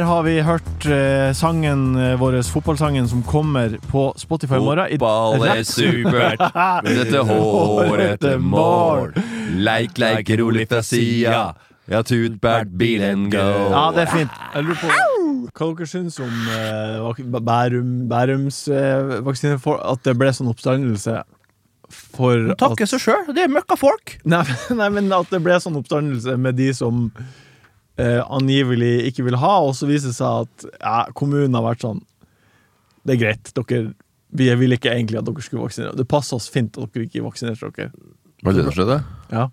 [0.00, 4.86] der har vi hørt eh, sangen eh, vår, fotballsangen, som kommer på Spotify i morgen.
[4.94, 6.44] Fotball er supert,
[6.86, 9.12] men dette hårete mål.
[9.60, 11.42] Leik, leik, rolig fra sida.
[11.90, 13.42] Ja, tut, bært, bilen go.
[13.74, 14.40] Ja, det er fint.
[14.54, 14.94] Jeg lurer på
[15.50, 21.18] hva dere syns om eh, Bærum, Bærums eh, vaksine, for at det ble sånn oppstandelse
[22.16, 23.28] for Takke at seg sjøl.
[23.36, 24.16] Det er møkkafolk.
[24.24, 24.46] nei,
[24.80, 27.10] nei, men at det ble sånn oppstandelse med de som
[28.00, 31.84] eh, angivelig ikke vil ha, og så viser det seg at ja, kommunen har vært
[31.86, 32.00] sånn
[33.04, 33.92] Det er greit, dere
[34.30, 35.96] vi ville ikke egentlig at dere skulle vaksinere.
[35.98, 37.90] Det passer oss fint at dere ikke vaksinerte dere.
[38.44, 38.98] Var det det som skjedde?
[39.32, 39.48] Ja.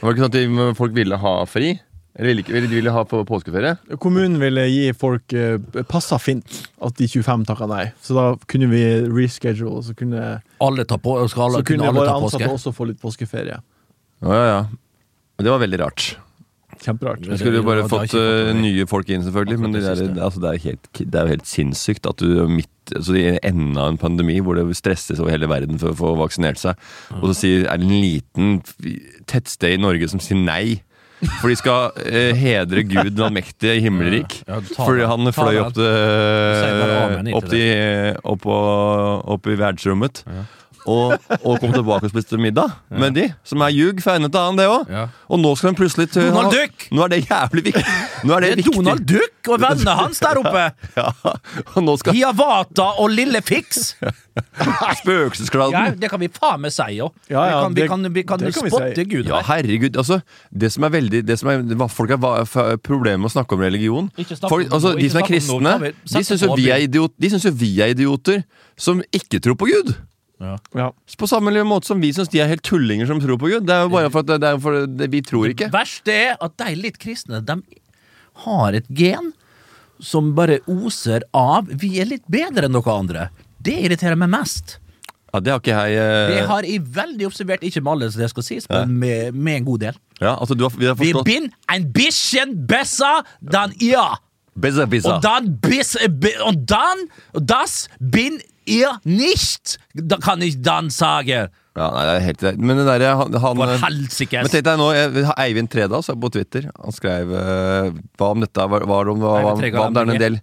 [0.00, 1.74] Var det ikke sånn at de, folk ville ha fri?
[2.16, 3.74] Eller ville de ville ha på påskeferie?
[4.00, 7.82] Kommunen ville gi folk eh, Passa fint at de 25 takka nei.
[8.00, 11.90] Så da kunne vi reschedule, så kunne, Alle ta på, skal alle, så kunne kunne
[11.90, 12.54] alle våre ta ansatte påske.
[12.56, 13.60] også få litt påskeferie.
[14.24, 14.62] Ja, ja, ja.
[15.44, 16.14] Det var veldig rart.
[16.82, 17.26] Kjemperart.
[17.26, 18.56] Jeg skulle jo bare Det fått eh, det.
[18.60, 19.58] nye folk inn, selvfølgelig.
[19.62, 22.40] Men det, det er, altså, det, er helt, det er jo helt sinnssykt at du
[22.44, 25.94] er midt altså, i enden av en pandemi hvor det stresses over hele verden for
[25.94, 26.78] å få vaksinert seg,
[27.18, 28.58] og så sier, er det en liten
[29.30, 30.82] tettsted i Norge som sier nei.
[31.40, 34.42] For de skal eh, hedre Gud den allmektige i himmelrik.
[34.44, 38.44] Ja, Fordi han Ta fløy opp, til, amen opp, til, opp,
[39.36, 40.20] opp i verdensrommet.
[40.86, 44.02] Og, og kom tilbake og spiste middag med de, som er ljug.
[44.04, 44.90] Feinet han, det òg.
[44.92, 45.06] Ja.
[45.32, 46.86] Og nå skal de plutselig til Donald Duck!
[46.94, 47.84] Nå er det jævlig viktig.
[48.26, 48.76] Nå er det, Det er viktig.
[48.78, 50.66] Donald Duck og vennene hans der oppe!
[50.96, 51.10] Ja,
[51.76, 53.96] og nå skal Hiawata og Lille Fiks!
[55.00, 57.10] spøkelseskladden Ja, det kan vi faen meg si, jo.
[57.30, 59.06] Ja, ja, vi kan, vi kan, vi kan kan vi spotte si.
[59.10, 59.96] Gud Ja, herregud.
[59.96, 60.20] Altså,
[60.50, 64.10] det som er veldig det som er, Folk har problemer med å snakke om religion.
[64.48, 68.44] Folk, altså, de som er kristne, de syns jo vi er idioter
[68.76, 69.94] som ikke tror på Gud.
[70.42, 70.90] Ja.
[71.16, 73.64] På samme måte som vi syns de er helt tullinger som tror på Gud.
[73.66, 75.70] Det er jo bare for at det, for det, vi tror ikke.
[75.70, 77.56] Det verste er at de litt kristne, de
[78.44, 79.32] har et gen
[80.04, 83.28] som bare oser av Vi er litt bedre enn dere andre.
[83.64, 84.76] Det irriterer meg mest.
[85.32, 86.34] Ja, Det har ikke jeg uh...
[86.34, 89.62] Det har jeg veldig observert, ikke med alle, som det skal sies, men med, med
[89.62, 89.96] en god del.
[90.20, 94.18] ja, altså, du har, vi har Vi forstått bin ein bisschen besser dan ja!
[94.56, 95.12] Besser, besser.
[95.16, 97.02] Og dan bis, bi- und dann,
[97.44, 99.78] das bin ihr nicht.
[99.94, 101.48] Da kann ich dann sagen.
[101.76, 102.58] Ja, nei, det er helt greit.
[102.58, 104.86] Men det derre han, han Men tenk deg nå,
[105.36, 109.60] Eivind Tredal på Twitter Han skrev uh, hva om dette var, var om, var, var,
[109.60, 110.38] var om det er en del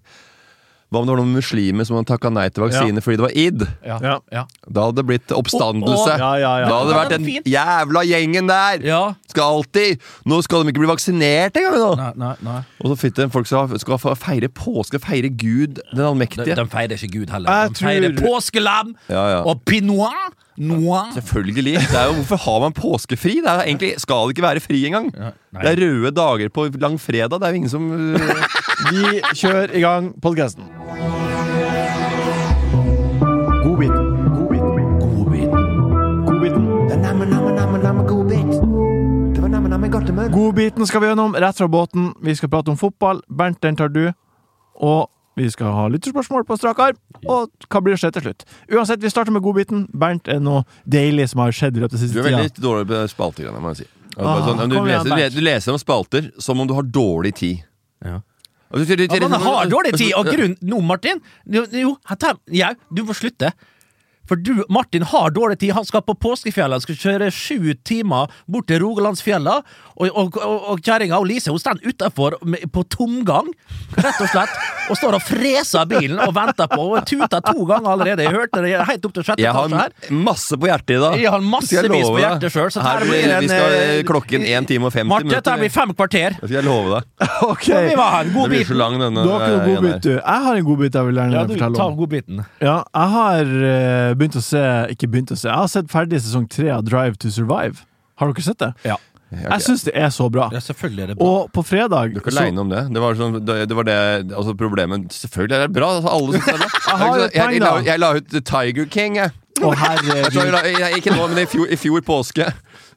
[0.93, 3.33] Hva om det var noen muslimer som hadde takka nei til vaksine fordi det var
[3.33, 3.63] id?
[3.81, 3.97] Ja.
[4.03, 4.17] Ja.
[4.31, 4.43] Ja.
[4.69, 6.13] Da hadde det blitt oppstandelse.
[6.13, 6.67] Oh, Ja, ja, ja.
[6.69, 8.85] Da hadde det vært den jævla gjengen der!
[8.85, 9.01] ja.
[9.33, 9.97] Skal alltid
[10.29, 11.79] Nå skal de ikke bli vaksinert engang!
[11.81, 11.89] nå.
[11.97, 12.59] Nei, nei, nei.
[12.83, 16.53] Og så fikk de folk som skal feire påske, feire Gud den allmektige.
[16.53, 17.73] de feirer ikke Gud heller.
[17.73, 19.41] De feirer påskelam Ja, ja.
[19.49, 21.11] og pinot noir.
[21.15, 21.77] Selvfølgelig.
[21.79, 23.39] Det er jo, hvorfor har man påskefri?
[23.43, 25.09] Det er egentlig, skal det ikke være fri engang.
[25.15, 25.31] Ja.
[25.61, 27.39] Det er røde dager på langfredag.
[27.39, 27.89] Det er jo ingen som
[28.93, 30.63] Vi kjører i gang podkasten.
[33.63, 34.09] Godbiten.
[34.37, 34.99] Godbiten.
[34.99, 35.49] Godbit.
[36.27, 36.73] Godbiten.
[40.31, 42.13] Godbiten skal vi gjennom rett fra båten.
[42.21, 43.21] Vi skal prate om fotball.
[43.29, 44.11] Bernt, den tar du.
[44.75, 46.97] Og vi skal ha lytterspørsmål på strak arm.
[47.27, 48.45] Og hva blir det skje til slutt?
[48.71, 49.87] Uansett, vi starter med godbiten.
[49.93, 52.51] Bernt, er det noe deilig som har skjedd i løpet av Du siste er veldig
[52.53, 52.65] tida?
[52.67, 53.87] dårlig på spaltegreiene, må jeg si.
[54.17, 56.83] Ah, sånn, du, igjen, leser, du, leser, du leser om spalter som om du har
[56.85, 57.63] dårlig tid.
[58.05, 58.19] Ja.
[58.73, 62.33] Og du- du- Ja, man har dårlig tid, og grunn Nå, Martin Jo, jo, ta-
[62.49, 63.51] ja, du må slutte.
[64.29, 65.73] For du, Martin har dårlig tid.
[65.75, 66.77] Han skal på påskefjellet.
[66.79, 69.57] Han skal kjøre sju timer bort til Rogalandsfjella.
[69.93, 72.37] Og, og, og, og kjerringa Lise hun står utafor
[72.73, 73.49] på tomgang,
[73.99, 74.55] rett og slett.
[74.91, 78.25] Og står og freser bilen og venter på Og tuta to ganger allerede.
[78.25, 79.93] Jeg hørte det helt opp til sjette etasje her.
[79.93, 81.19] har masse på hjertet i dag.
[81.21, 84.03] Jeg har jeg massevis på hjertet sjøl, så Her blir- en Vi skal eh, eh,
[84.07, 85.59] klokken 1 time og 50 Martin, dette minutter.
[85.63, 86.35] blir fem kvarter.
[86.39, 87.27] Det skal jeg love deg.
[87.53, 88.67] Ok, Så vi må ha en Det god blir bit.
[88.71, 90.11] så lang, denne Du har ikke noen godbit, du.
[90.15, 92.43] Jeg har en godbit jeg vil gjerne Ja, du, fortelle ta godbiten.
[92.63, 93.53] Ja, jeg har
[94.13, 94.61] eh, begynt å se
[94.93, 97.83] Ikke begynt å se, jeg har sett ferdig sesong tre av Drive to Survive.
[98.21, 98.71] Har dere sett det?
[98.87, 98.99] Ja.
[99.33, 100.49] Jeg syns det er så bra.
[100.53, 101.25] ja, selvfølgelig er det bra.
[101.25, 102.83] Og på fredag Du er ikke aleine om det.
[102.93, 103.95] Det var, sånn, det, det var det
[104.29, 105.89] altså Problemet Selvfølgelig er det bra.
[105.97, 106.69] Altså, alle syns det er bra.
[107.01, 109.33] har jo jeg, jeg, la, jeg la ut Tiger King, jeg.
[109.63, 112.47] Å, Jeg jeg la, jeg, ikke nå, men i fjor, i fjor påske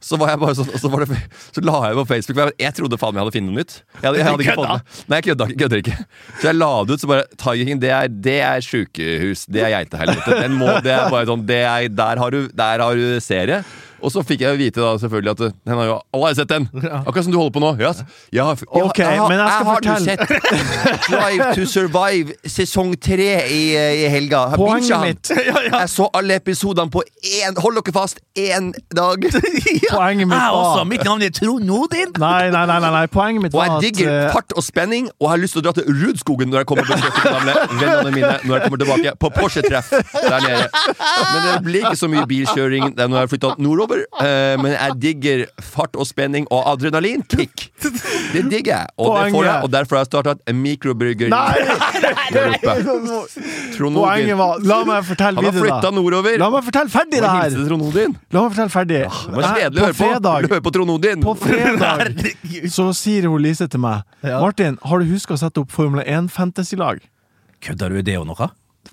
[0.02, 1.18] så var jeg bare sånn Så, var det,
[1.54, 3.74] så la jeg på Facebook jeg, jeg trodde faen meg jeg hadde funnet noe nytt.
[4.02, 5.00] Jeg, jeg hadde ikke fått det.
[5.08, 5.96] Nei, jeg kødda kødder ikke.
[6.40, 9.46] Så jeg la det ut, så bare Tiger King, det er, det er sjukehus.
[9.50, 10.38] Det er geitehelvete.
[10.42, 13.62] Den må, det er bare sånn det er, der, har du, der har du serie.
[14.06, 16.50] Og så fikk jeg vite da selvfølgelig at eh, den har jo, alle har sett
[16.52, 16.66] den!
[17.08, 17.70] Akkurat som du holder på nå.
[17.82, 18.02] Yes.
[18.30, 20.20] jeg har, jeg, Ok, men jeg skal har du sett
[21.10, 24.44] Drive to Survive sesong tre i, i helga?
[24.54, 25.08] Poenget han.
[25.10, 25.32] mitt-
[25.76, 28.20] Jeg så alle episodene på én Hold dere fast!
[28.38, 29.26] Én dag!
[29.90, 30.84] Poenget mitt Jeg også.
[30.92, 32.14] Mitt navn er Trond Odin.
[32.22, 33.02] Nei, nei, nei, nei, nei.
[33.10, 35.66] poenget mitt Og jeg digger eh, fart og spenning, og jeg har lyst til å
[35.66, 39.14] dra til Rudskogen når jeg kommer og besøker gamle vennene mine når jeg kommer tilbake
[39.26, 40.70] på Porsche-treff der nede.
[41.02, 43.95] Men det blir ikke så mye bilkjøring når jeg har flytta nordover.
[43.96, 47.66] Eh, Men jeg digger fart og spenning og adrenalinkick.
[48.32, 51.30] Det digger jeg, og det får jeg, og derfor har jeg starta et mikrobryggeri
[52.36, 52.74] der oppe.
[53.76, 56.38] Poenget var La meg fortelle Han har videre, flytta nordover.
[56.40, 57.56] La meg fortelle ferdig det her!
[58.36, 59.02] La meg fortelle ferdig.
[59.06, 60.02] Det var kjedelig å på høre på.
[60.02, 61.24] fredag, høre på Trond Odin?
[61.26, 64.40] på fredag så sier hun Lise til meg Ja.
[64.42, 67.02] Martin, har du huska å sette opp Formel 1-fantasy-lag?
[67.62, 68.00] Kødder du?
[68.02, 68.48] Det er jo noe?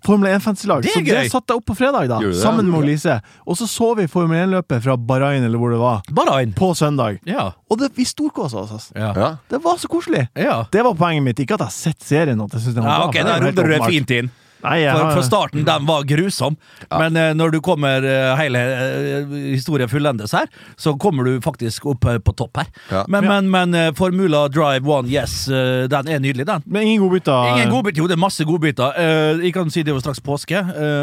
[0.05, 0.81] Formel 1-fantasy-lag.
[0.83, 2.19] Det er Så det satte jeg opp på fredag, da.
[2.19, 2.33] Det?
[2.41, 3.21] Sammen med Lise.
[3.45, 6.53] Og så så vi Formel 1-løpet fra Bahrain, eller hvor det var, Bahrain.
[6.53, 7.19] på søndag.
[7.25, 7.51] Ja.
[7.69, 8.71] Og det, vi storkosa oss.
[8.71, 8.91] altså.
[8.95, 9.35] Ja.
[9.49, 10.27] Det var så koselig.
[10.35, 10.65] ja.
[10.71, 11.39] Det var poenget mitt.
[11.39, 12.41] Ikke at jeg har sett serien.
[12.41, 13.89] At jeg synes den var Ja, bra, ok, for det er du det åpenbart.
[13.91, 14.31] fint inn.
[14.63, 16.57] Nei, jeg For, for starten, den var grusom.
[16.91, 20.47] Men eh, når du kommer eh, hele eh, historien fullendes her,
[20.79, 22.71] så kommer du faktisk opp eh, på topp her.
[22.91, 23.03] Ja.
[23.11, 26.63] Men, men, men eh, Formula Drive One, yes, eh, den er nydelig, den.
[26.65, 27.53] Men ingen godbiter.
[27.53, 28.99] Ingen godbiter, jo det er masse godbiter.
[29.43, 30.59] Jeg kan si det er jo straks påske,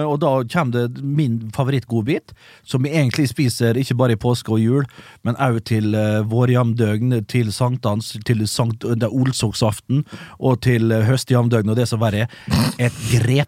[0.08, 2.34] og da kommer det min favorittgodbit,
[2.64, 4.86] som vi egentlig spiser ikke bare i påske og jul,
[5.26, 10.04] men òg til uh, vårjamdøgn, til sankthans, til sankt, olsoksaften
[10.38, 12.34] og til uh, høstjamdøgn og det som verre er.
[12.80, 12.96] Et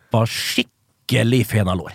[0.03, 1.93] grepa skikkelig fenalår.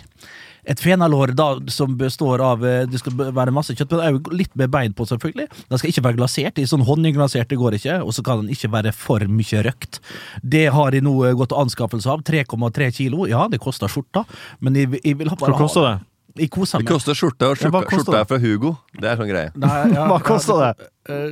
[0.68, 4.54] Et fenalår da, som består av eh, Det skal være masse kjøtt, men òg litt
[4.54, 5.48] med bein på, selvfølgelig.
[5.70, 6.58] Den skal ikke være glasert.
[6.58, 8.02] I sånn honningglasert det går ikke.
[8.04, 10.00] Og så kan den ikke være for mye røkt.
[10.42, 12.20] Det har jeg nå eh, gått til anskaffelse av.
[12.20, 13.24] 3,3 kilo.
[13.30, 14.26] Ja, det koster skjorta,
[14.60, 15.96] men jeg, jeg vil ha bare Hva koster det?
[16.38, 18.74] Jeg koser Det koster skjorte, og skjorta, koster skjorta er fra Hugo.
[18.92, 19.54] Det er sånn greie.
[19.58, 20.90] Nei, ja, Hva koster det?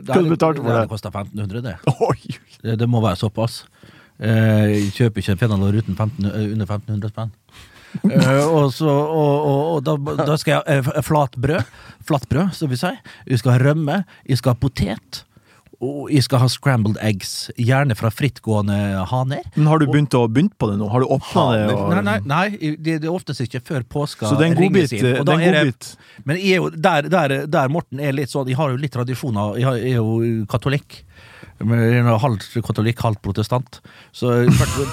[0.09, 0.81] Hva du betalte for det?
[0.81, 1.77] Det koster 1500, det.
[2.09, 2.39] Oi!
[2.65, 3.67] Det, det må være såpass.
[4.17, 7.35] Eh, kjøper ikke en fenalår uten 15, eh, under 1500 spenn.
[8.05, 11.71] Eh, og, så, og, og, og da, da skal jeg ha flatbrød,
[12.09, 13.01] flatbrød, som vi sier.
[13.29, 15.23] Jeg skal ha rømme, jeg skal ha potet,
[15.77, 17.51] og jeg skal ha scrambled eggs.
[17.61, 19.45] Gjerne fra frittgående haner.
[19.59, 20.89] Men har du begynt, å, begynt på det nå?
[20.93, 21.65] Har du åpna det?
[21.75, 21.91] Og...
[21.93, 24.31] Nei, nei, nei det, det er oftest ikke før påska.
[24.31, 24.97] Så det er en godbit.
[25.21, 25.91] God
[26.25, 28.97] Men jeg er jo, der, der, der Morten er litt sånn Jeg har jo litt
[28.97, 29.61] tradisjoner.
[29.61, 31.03] Jeg er jo katolikk.
[31.59, 33.79] Men Halvt katolikk, halvt protestant.
[34.13, 34.45] Så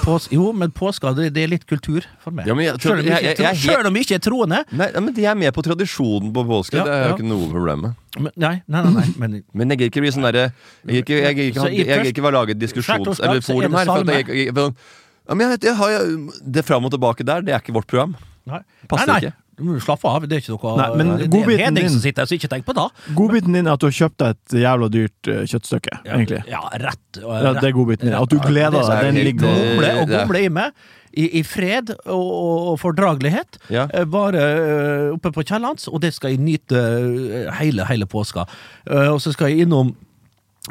[0.03, 2.47] pås, Jo, men påska, det, det er litt kultur for meg.
[2.47, 4.63] Ja, men jeg- Selv om jeg jeg- selv om jeg ikke er troende.
[4.71, 6.77] Nei, men De er med på tradisjonen på påske.
[6.77, 7.15] Ja, det er jo ja.
[7.17, 7.95] ikke noe problem med.
[8.17, 10.53] Men, nei, nei, nei, nei men Men jeg gidder ikke bli sånn derre
[10.87, 13.19] Jeg gidder ikke, ikke, ikke lage diskusjons...
[13.19, 13.85] Eller er forum her.
[13.85, 18.15] For at jeg Det fram og tilbake der, det er ikke vårt program.
[18.45, 19.21] Nei, Passer nei, nei.
[19.27, 19.42] ikke.
[19.83, 20.25] Slappe av.
[20.27, 22.37] Det er ikke noe Nei, men det er en hedning din- som sitter her, så
[22.39, 22.87] ikke tenk på det.
[23.13, 26.41] Godbiten din er at du har kjøpt deg et jævla dyrt kjøttstykke, kjøttstykke, egentlig.
[26.49, 26.99] Ja, rett.
[27.21, 28.13] rett Ja, det er godbiten din.
[28.17, 29.03] At du gleder er deg.
[29.05, 30.71] Den helt- ligger og gomle og er- gomle i meg.
[31.15, 33.59] I, I fred og, og, fordragelighet.
[33.69, 33.83] Ja.
[33.93, 38.47] Eh, Bare uh, oppe på Kiellands, og det skal jeg nyte eh, hele, hele påska.
[38.89, 39.93] Uh, Og så skal jeg innom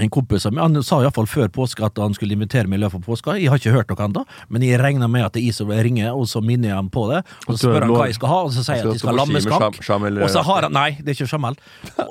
[0.00, 2.82] en kompis av meg, Han sa iallfall før påske at han skulle invitere meg i
[2.86, 3.34] løpet av påska.
[3.36, 5.68] Jeg har ikke hørt noe ennå, men jeg regner med at det er jeg som
[5.68, 7.18] ringer, og så minner jeg ham på det.
[7.44, 9.12] Og så spør han hva jeg skal ha, og så sier jeg at jeg skal
[9.12, 9.80] ha lammeskank.
[10.22, 11.58] Og så har han Nei, det er ikke Jamel.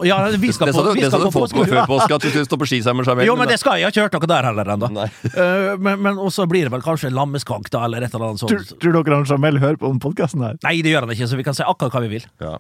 [0.06, 2.30] Ja, vi skal Det på, sa du, vi skal på folk før påske, at du
[2.30, 3.26] skulle stå på ski sammen med Jamel.
[3.26, 3.90] Jo, men det skal jeg.
[3.90, 5.08] Jeg har ikke hørt noe der heller ennå.
[5.32, 8.44] Eh, men men også blir det vel kanskje en lammeskank, da, eller et eller annet
[8.44, 8.76] sånt.
[8.82, 10.62] tror dere han Jamel hører på den podkasten her?
[10.66, 12.30] Nei, det gjør han ikke, så vi kan si akkurat hva vi vil.
[12.44, 12.54] Ja.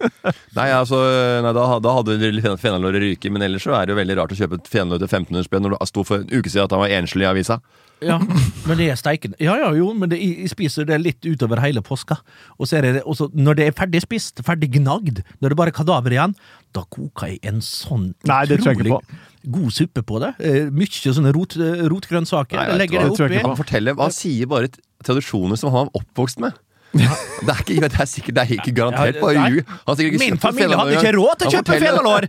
[0.58, 1.00] Nei, altså,
[1.46, 4.40] nei, da, da hadde fenalåret ryket, men ellers så er det jo veldig rart å
[4.42, 6.84] kjøpe et fenalår til 1500 spenn når det sto for en uke siden at han
[6.84, 7.60] var enslig i avisa.
[8.02, 8.18] Ja,
[8.68, 9.38] men det er steikende.
[9.44, 12.18] Ja, ja, jo, men det, jeg, spiser det litt utover hele påska.
[12.58, 15.74] Og så er det også, når det er ferdig spist, ferdig gnagd, når det bare
[15.74, 16.34] er kadaver igjen,
[16.74, 18.96] da koker jeg en sånn Nei, det utrolig
[19.42, 20.34] god suppe på det.
[20.46, 21.58] Eh, mye sånne rot,
[21.92, 22.60] rotgrønnsaker.
[22.60, 23.38] Nei, Jeg legger det hva, oppi.
[23.38, 23.46] Hva.
[23.48, 24.70] Han forteller, sier bare
[25.06, 26.58] tradisjoner som han er oppvokst med.
[27.42, 30.20] Det er ikke, det er sikkert, det er ikke garantert Ja, bare ljug.
[30.20, 32.28] Min familie hadde ikke råd til å kjøpe fenalår!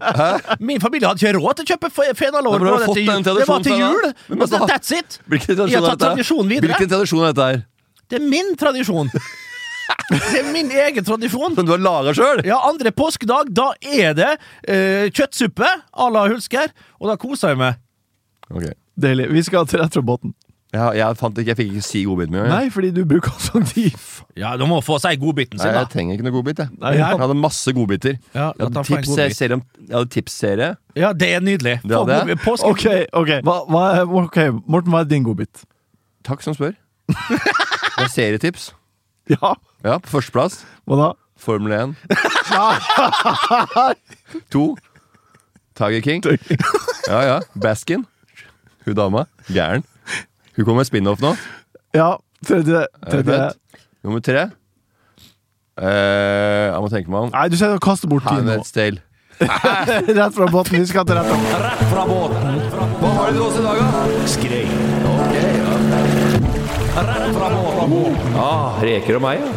[0.62, 1.90] Min familie hadde ikke råd til å kjøpe
[2.21, 2.66] fenalår.
[2.71, 4.09] Ja, til Det var til jul!
[4.31, 5.19] Men så that's it!
[5.26, 6.12] Hvilken tradisjon er dette?
[6.14, 6.52] her?
[6.62, 7.64] Hvilken tradisjon er dette her?
[8.12, 9.11] Det er min tradisjon!
[10.12, 11.57] Det er min egen tradisjon.
[11.57, 12.42] Som du har laga sjøl?
[12.47, 17.61] Ja, andre påskedag, da er det uh, kjøttsuppe à la Hulsker, og da koser jeg
[17.62, 17.83] meg.
[18.52, 18.76] Okay.
[19.02, 19.28] Deilig.
[19.33, 19.97] Vi skal til rett
[20.73, 20.75] båten.
[20.97, 22.41] Jeg, jeg, fant ikke, jeg fikk ikke si godbiten min.
[22.43, 22.49] jeg.
[22.52, 23.93] Nei, fordi du bruker sånn tid.
[24.33, 26.57] Ja, du må få si godbiten Nei, sin, jeg trenger ikke noe godbit.
[26.62, 26.69] Jeg.
[26.81, 28.14] Nei, jeg hadde masse godbiter.
[28.33, 29.37] Ja, Jeg hadde få en tips, godbit.
[29.37, 30.69] serie om, jeg hadde tipsserie.
[30.97, 31.75] Ja, det er nydelig.
[31.85, 32.38] Det hadde jeg.
[32.41, 32.64] Påske...
[32.71, 33.29] Ok, ok.
[33.45, 34.38] Hva, hva er, ok,
[34.73, 35.67] Morten, hva er din godbit?
[36.25, 36.73] Takk som spør.
[37.12, 38.71] Det er serietips.
[39.31, 39.52] Ja,
[39.85, 40.64] Ja, på førsteplass.
[40.88, 41.11] hva da?
[41.38, 41.93] Formel 1.
[44.52, 44.76] To.
[45.76, 46.23] Tiger King.
[47.09, 47.37] Ja, ja.
[47.55, 48.07] Baskin.
[48.87, 49.25] Hun dama.
[49.52, 49.85] Gæren.
[50.56, 51.32] Hun kommer med spin-off nå.
[51.97, 52.85] Ja, tredje.
[52.85, 53.38] Er tredje.
[54.04, 54.50] Nummer tre.
[55.80, 57.32] Eh, jeg må tenke meg om.
[57.32, 58.52] Nei, du og kaster bort tid nå.
[58.52, 59.00] Handmaid's Tale.
[60.18, 60.78] Rett fra båten.
[60.78, 61.47] Vi skal til rett opp.
[61.62, 62.61] Rett fra båten.
[63.00, 64.02] Hva har du til oss i dag, da?
[64.30, 64.64] Skrei.
[65.12, 65.78] Ok, ja.
[67.09, 68.37] Rett fra båten.
[68.38, 69.54] Ah, reker og meg, ja.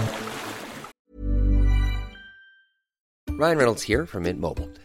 [3.36, 4.85] Ryan Reynolds her fra Mint Mobile.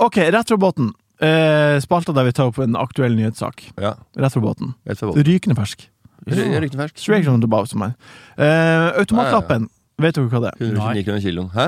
[0.00, 0.92] Ok, rett fra båten.
[1.20, 3.66] Eh, spalta der vi tar opp en aktuell nyhetssak.
[3.80, 3.94] ja.
[4.16, 4.74] Rett fra båten.
[4.88, 5.26] Rett fra båten.
[5.28, 5.84] Rykende fersk.
[6.26, 6.96] Rykende fersk.
[6.98, 7.92] Straight from the.
[8.40, 9.68] Eh, automatlappen.
[10.00, 10.64] Vet dere hva det er?
[10.64, 11.50] 129 kroner kiloen.
[11.52, 11.66] Hæ?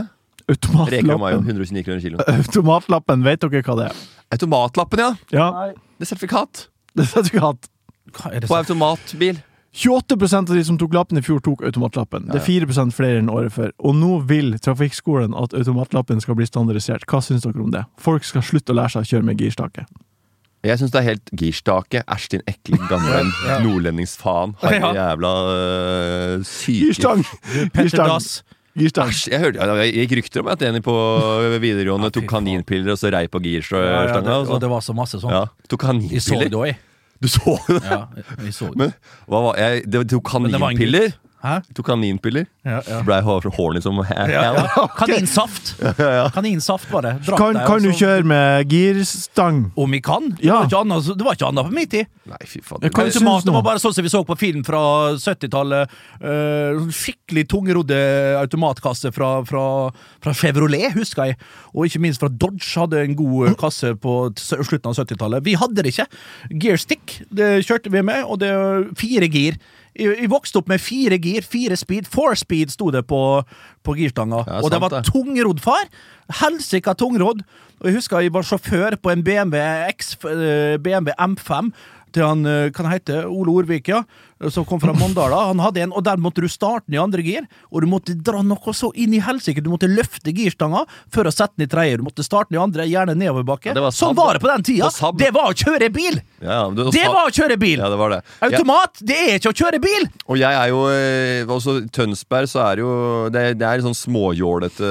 [0.48, 1.44] Automatlappen.
[1.44, 2.24] 129 kroner kiloen.
[2.40, 4.02] Automatlappen, vet dere hva det er?
[4.32, 5.10] Automatlappen, ja!
[5.32, 5.48] Ja,
[6.00, 9.38] Det er sertifikat det er det på automatbil.
[9.72, 12.26] 28% av de som tok lappen i fjor, tok automatlappen.
[12.28, 13.70] Det er 4% flere enn året før.
[13.80, 17.06] Og nå vil trafikkskolen at automatlappen skal bli standardisert.
[17.08, 17.86] Hva syns dere om det?
[18.02, 19.86] Folk skal slutte å lære seg å kjøre med girstake.
[20.62, 22.04] Jeg syns det er helt girstake.
[22.04, 23.24] Æsj, din ekle gamle
[23.64, 24.52] nordlendingsfaen.
[24.60, 24.92] Har Ja.
[24.94, 27.24] jævla øh, syke Girstang!
[27.72, 28.42] Petter Dass.
[28.76, 30.94] Æsj, jeg hørte, jeg, det gikk rykter om at en på
[31.60, 34.22] videregående Ja, tok kaninpiller og så rei på Ja, ja, girstanga.
[34.28, 35.32] det, og og det var så masse sånn.
[35.32, 36.46] ja, tok kaninpiller.
[36.46, 36.78] I jeg.
[37.22, 37.80] Du så det?
[37.86, 38.00] Ja,
[38.42, 38.78] jeg så det.
[38.80, 38.94] Men
[39.30, 41.12] hva var jeg, det tok kaninpiller.
[41.42, 41.56] Hæ?
[41.74, 42.44] Tok kaninpiller.
[42.62, 43.00] Ja, ja.
[43.02, 43.96] Blei horny som.
[44.06, 44.66] Ja, ja.
[45.00, 45.72] Kaninsaft!
[46.36, 47.16] Kaninsaft var det.
[47.26, 49.64] Drakk Kan, og du kjøre med girstang?
[49.74, 50.28] Om vi kan?
[50.38, 52.12] Det, var ikke annet, det var ikke annet på min tid.
[52.30, 52.84] Nei, fy faen.
[52.84, 54.82] Det, det, det var bare sånn som vi så på film fra
[55.18, 55.98] 70-tallet.
[56.22, 57.98] Eh, sånn skikkelig tungrodde
[58.38, 59.66] automatkasse fra, fra,
[60.22, 61.40] fra Chevrolet, husker jeg.
[61.74, 65.42] Og ikke minst fra Dodge hadde en god eh, kasse på slutten av 70-tallet.
[65.50, 66.06] Vi hadde det ikke.
[66.54, 69.58] Gearstick det kjørte vi med, og det er fire gir.
[69.98, 72.08] Jeg, jeg vokste opp med fire gir, fire speed.
[72.12, 73.20] Four speed sto det på,
[73.84, 74.44] på girstanga.
[74.48, 75.90] Ja, og det var tungrodd, far.
[76.42, 77.42] Helsika tungrodd.
[77.82, 79.58] Og jeg husker jeg var sjåfør på en BMW
[79.90, 81.72] X, eh, BMW M5
[82.12, 84.02] til han, eh, hva det heter, Ole Orvik, ja,
[84.50, 85.44] som kom fra Mondala.
[85.50, 88.16] Han hadde en, og der måtte du starte den i andre gir, og du måtte
[88.16, 89.62] dra noe så inn i helsike.
[89.62, 92.00] Du måtte løfte girstanga før å sette den i tredje.
[92.00, 93.76] Du måtte starte den i andre, gjerne nedoverbakke.
[93.76, 94.90] Ja, sånn var det på den tida!
[95.18, 96.18] Det var å kjøre bil!
[96.42, 97.78] Ja, det, Det var å kjøre bil!
[97.78, 98.20] Ja, det var det.
[98.48, 100.08] Automat, det er ikke å kjøre bil!
[100.26, 102.90] og jeg er jo eh, Også Tønsberg så er jo
[103.32, 104.88] Det, det er sånn småjålete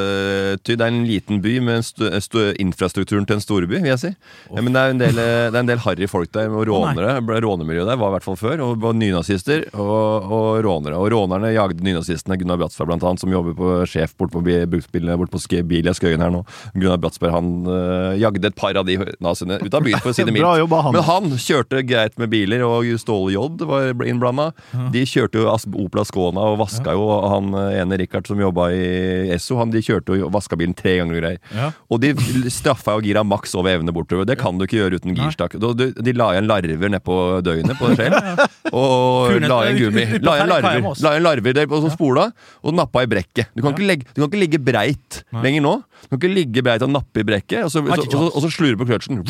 [0.64, 0.76] ty.
[0.76, 4.12] Det er en liten by med st st infrastrukturen til en storby, vil jeg si.
[4.52, 6.66] Ja, men det er en del, eh, det er en del harry folk der, og
[6.70, 7.18] rånere.
[7.44, 8.64] Rånemiljøet der var i hvert fall før.
[8.66, 8.96] Og var
[9.42, 10.98] nynazister og, og rånere.
[11.00, 12.38] Og rånerne jagde nynazistene.
[12.40, 15.94] Gunnar Bratsberg, blant annet, som jobber på sjef bort på bi- bruktbilene bort på Bilia
[15.94, 16.44] Skøyen her nå.
[16.76, 20.14] Gunnar Bratsberg han øh, jagde et par av de naziene ut av byen, for å
[20.16, 20.70] si det mildt.
[20.94, 24.52] Men han kjørte greit med biler, og Ståle J var innblanda.
[24.94, 28.70] De kjørte jo Opla Opel og vaska jo og han eh, ene Richard som jobba
[28.74, 31.42] i Esso, han, de kjørte jo vaska bilen tre ganger og greier.
[31.56, 31.70] Ja.
[31.92, 32.14] Og de
[32.52, 34.28] straffa jo gira maks over evne bortover.
[34.30, 35.56] Det kan du ikke gjøre uten girstak.
[35.62, 38.16] De, la igjen larver nedpå døgnet på en skjell,
[38.82, 40.06] og la igjen ut- gummi.
[40.26, 41.92] La igjen larver, la igjen larver der på ja.
[41.94, 42.26] spola,
[42.64, 43.52] og nappa i brekket.
[43.56, 45.74] Du kan, ikke legge, du kan ikke ligge breit lenger nå.
[46.10, 48.52] Du kan ikke ligge breit og nappe i brekket, og så, så, og og så
[48.52, 49.22] slure på kløtsjen.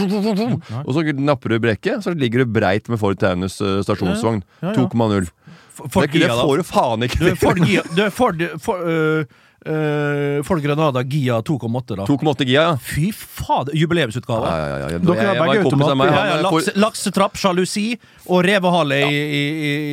[0.86, 4.42] Og så napper du i brekket, så ligger du breit med Ford Taunus eh, stasjonsvogn.
[4.64, 4.88] Ja, ja.
[4.88, 5.30] 2,0.
[5.72, 9.26] For, for Det, det får du faen ikke Du er Ford Du Ford, for, øh,
[9.66, 12.06] øh, Ford Granada Gia 2,8, da.
[12.10, 12.78] 2,8 Gia, ja.
[12.82, 14.48] Fy fader, jubileumsutgave.
[14.48, 15.00] Ja, ja, ja, ja.
[15.00, 17.86] Dere har begge eh, laks, laksetrapp, sjalusi
[18.28, 19.42] og revehale i, i,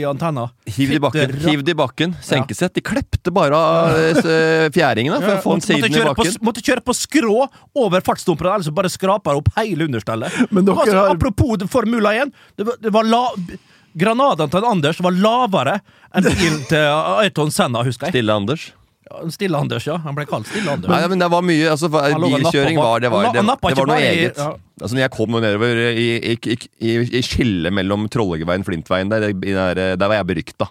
[0.00, 0.48] i, antenna.
[0.66, 1.36] Hiv det i bakken.
[1.44, 2.16] Hiv det i bakken.
[2.24, 2.74] Senkesett.
[2.78, 6.36] De klepte bare av eh, fjæringene for å få den siden i bakken.
[6.38, 7.38] på, måtte kjøre på skrå
[7.78, 10.32] over fartsdumperen, ellers bare skraper opp hele understellet.
[10.78, 12.30] Altså, har- Apropos Formula 1.
[12.56, 13.22] Det var, det var la,
[13.98, 15.78] Granadaen til Anders var lavere
[16.14, 16.84] enn bilen til
[17.18, 18.18] Ayton Senna, husker jeg.
[18.18, 18.68] Stille Anders.
[19.08, 19.96] Ja, Stille-Anders, ja.
[20.04, 20.88] Han ble kalt Stille-Anders.
[20.90, 23.96] Nei, men det var mye altså, og Bilkjøring var Det var, det, det var noe
[24.02, 24.36] eget.
[24.36, 24.50] i- ja.
[24.82, 26.36] Altså, når jeg kom nedover i, i,
[26.84, 30.68] i, i, skillet mellom Trollegeveien og Flintveien, der, der, der var jeg berykta.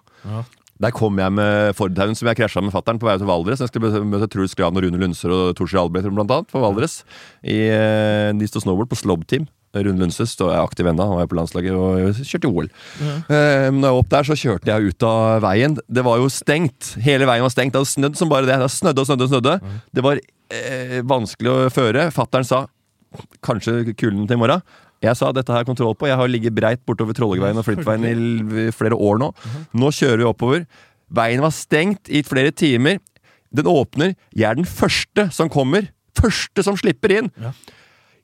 [0.77, 3.59] Der kom jeg med Fordhaugen, som jeg krasja med fattern på vei til Valdres.
[3.59, 6.99] Jeg skulle møte Truls Gran og Rune Lundser og Torsi Albrecht blant annet på Valdres.
[7.41, 9.25] I, eh, de står snowboard på Slob
[9.75, 12.69] Rune Lundsøs står jeg aktiv ennå, var jeg på landslaget og kjørte OL.
[13.03, 15.77] Eh, når jeg var opp der, så kjørte jeg ut av veien.
[15.89, 16.93] Det var jo stengt.
[17.03, 17.75] Hele veien var stengt.
[17.75, 18.57] Det hadde snødd som bare det.
[18.63, 19.55] Det snødde og snødde og snødde.
[19.93, 22.07] Det var eh, vanskelig å føre.
[22.15, 22.63] Fattern sa
[23.45, 24.63] kanskje kulen til i morgen.
[25.03, 26.07] Jeg sa dette har jeg kontroll på.
[26.09, 29.29] Jeg har ligget breit bortover Trollhätteveien og Flintveien i flere år nå.
[29.77, 30.65] Nå kjører vi oppover.
[31.13, 32.97] Veien var stengt i flere timer.
[33.53, 34.15] Den åpner.
[34.35, 35.91] Jeg er den første som kommer.
[36.17, 37.29] Første som slipper inn.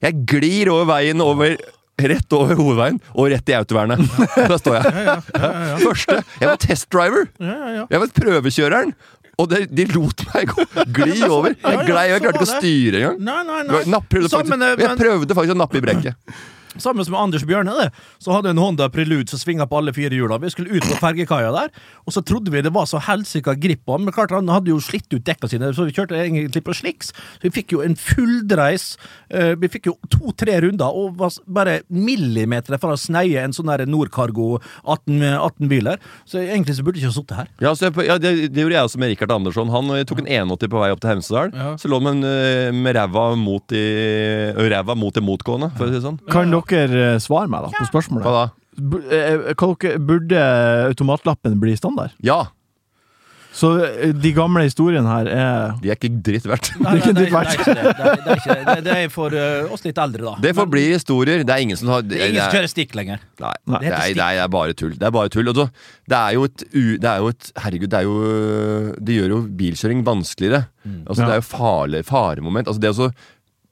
[0.04, 1.56] Jeg glir over veien over
[2.04, 4.00] Rett over hovedveien og rett i autovernet.
[4.34, 5.18] Der står jeg.
[5.84, 6.16] Første.
[6.42, 7.28] Jeg var testdriver.
[7.38, 8.96] Jeg var prøvekjøreren.
[9.42, 11.54] Og det, de lot meg gå, gli over.
[11.54, 13.22] Ja, ja, Jeg glei, jeg klarte ikke å styre engang.
[13.30, 13.84] Nei, nei, Jeg nei.
[13.94, 16.36] napp- prøvde faktisk, jeg prøvde faktisk å nappe i brekket.
[16.78, 17.90] Sammen med Anders Bjørne det,
[18.24, 20.40] så hadde en Honda Prelude som svinga på alle fire hjula.
[20.42, 21.70] Vi skulle ut på fergekaia der,
[22.08, 24.06] og så trodde vi det var så helsika grip på han.
[24.08, 27.12] Men klart han hadde jo slitt ut dekka sine, så vi kjørte egentlig på sliks.
[27.14, 28.98] Så vi fikk jo en fulldreis.
[29.30, 33.70] eh, vi fikk jo to-tre runder, og var bare millimeter fra å sneie en sånn
[33.72, 35.98] der Nordcargo 18-biler.
[36.26, 37.48] så egentlig så burde jeg ikke ha sittet her.
[37.64, 39.72] Ja, så jeg, ja det, det gjorde jeg også med Rikard Andersson.
[39.74, 41.54] Han eh, tok en 81 på vei opp til Hemsedal.
[41.82, 45.92] Så lå han med, eh, med ræva mot, i- ræva mot det motgående, for å
[45.92, 46.20] si det sånn.
[46.32, 48.24] Kan dere eh, svare meg da på spørsmålet?
[48.24, 48.50] Hva da?
[49.14, 50.44] Eh, Hva dere, burde
[50.90, 52.16] automatlappen bli standard?
[52.26, 52.46] Ja!
[53.54, 56.72] Så eh, de gamle historiene her er De er ikke dritt verdt.
[56.82, 57.84] Nei, Det ikke nei, det, er ikke det.
[57.84, 58.64] Det er, det, er ikke det.
[58.66, 60.34] Det, det er for eh, oss litt eldre, da.
[60.42, 61.44] Det får bli historier.
[61.46, 63.22] Det er ingen som har Det er ingen som kjører stikk lenger.
[63.44, 63.84] Nei, Nei.
[63.86, 64.96] det, er, det er bare tull.
[64.98, 65.52] Det er bare tull.
[65.54, 65.68] Og så,
[66.10, 68.18] det er jo et, u- det er jo et Herregud, det er jo
[69.06, 70.64] Det gjør jo bilkjøring vanskeligere.
[71.06, 71.30] Altså, Ja.
[71.30, 72.68] Det er jo farlig, faremoment.
[72.74, 73.12] Altså, det er så,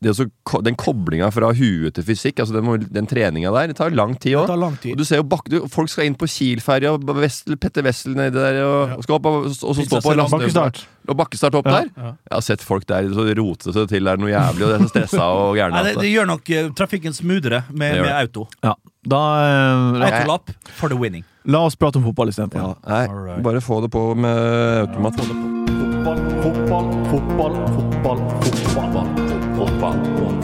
[0.02, 3.92] det er den koblinga fra huet til fysikk, altså den, den treninga der, det tar
[3.94, 4.98] lang tid Det òg.
[4.98, 8.34] Du ser jo bak, du, folk skal inn på Kiel-ferja, og Wessel- Petter Wessel nedi
[8.34, 10.82] der, og, og skal opp, og, og så stå på Bakkestart.
[11.10, 11.80] Og bakkestart opp Ja.
[11.82, 11.90] der.
[11.98, 14.76] Jeg har sett folk der så rote seg til, det er noe jævlig, og de
[14.76, 15.82] er så stressa og gærne.
[15.86, 18.48] Det, det det- gjør nok eh, trafikken smoothere med, med auto.
[18.66, 18.74] Ja.
[19.06, 21.24] Da eh, Autolapp for the winning.
[21.46, 22.76] la oss prate om fotball istedenfor.
[22.86, 25.22] Ja, bare få det på med automat.
[25.26, 28.72] Fotball, fotball, fotball, fotball, fotball.
[28.72, 29.31] Fotball,
[29.62, 29.98] fotball,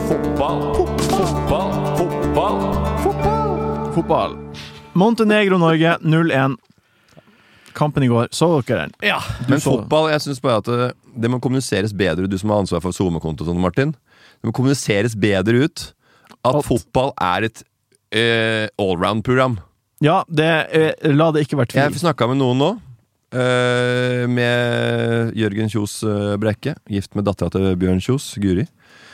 [0.06, 0.74] fotball,
[1.10, 2.58] fotball, fotball.
[3.02, 3.94] Fotball.
[3.94, 4.36] Fotball.
[4.92, 6.56] Montenegro-Norge 0-1.
[7.72, 8.28] Kampen i går.
[8.30, 8.92] Så dere den?
[9.02, 9.18] Ja.
[9.48, 12.62] Men så- fotball, jeg synes bare at det, det må kommuniseres bedre, du som har
[12.62, 13.92] ansvar for SoMe-konto, sånn, Martin.
[14.40, 15.92] Det må kommuniseres bedre ut
[16.44, 17.62] at, At- fotball er et
[18.14, 19.58] uh, allround-program.
[20.00, 21.82] Ja, det uh, la det ikke være tvil.
[21.82, 22.70] Jeg snakka med noen nå.
[23.34, 28.64] Uh, med Jørgen Kjos eh, Brekke, gift med dattera til Bjørn Kjos, Guri.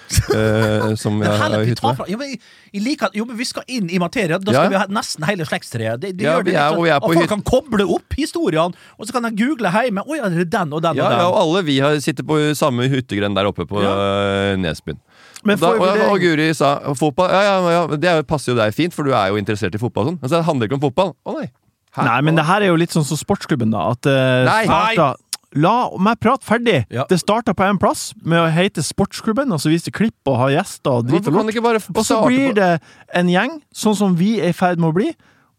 [0.36, 1.96] eh, som jeg har hytte med.
[1.96, 2.36] fra, men,
[2.84, 4.42] liker, jo, men vi skal inn i materien.
[4.44, 4.62] Da Ja.
[4.64, 6.00] skal vi ha nesten hele slektstreet.
[6.00, 7.28] Det, det Ja, gjør det vi er- litt og vi er sånn på at folk
[7.28, 10.04] kan koble opp historiene, og så kan de google hjemme.
[10.06, 11.18] Å ja, det er den og den Ja, og den.
[11.20, 14.56] ja, og alle vi har, sitter på samme hyttegrend der oppe på ja.
[14.56, 14.98] Nesbyen.
[15.44, 17.28] Men Og, da, og, og Guri sa fotball.
[17.28, 19.78] Ja, ja, ja, det er passer jo deg fint, for du er jo interessert i
[19.78, 20.06] fotball.
[20.12, 20.18] Sånn.
[20.22, 21.12] Altså, det handler ikke om fotball.
[21.26, 21.50] Å nei.
[21.94, 23.92] Her, Nei, men det her er jo litt sånn som sportsklubben, da.
[23.92, 24.64] At uh, Nei.
[24.66, 25.14] starta
[25.54, 26.80] La meg prate ferdig!
[26.90, 27.04] Ja.
[27.08, 30.48] Det starta på en plass med å hete Sportsklubben, og så viste klipp og ha
[30.50, 31.54] gjester og drit og lort.
[31.94, 32.70] Og så blir det
[33.14, 35.12] en gjeng, sånn som vi er i ferd med å bli,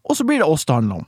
[0.06, 1.08] og så blir det oss det handler om.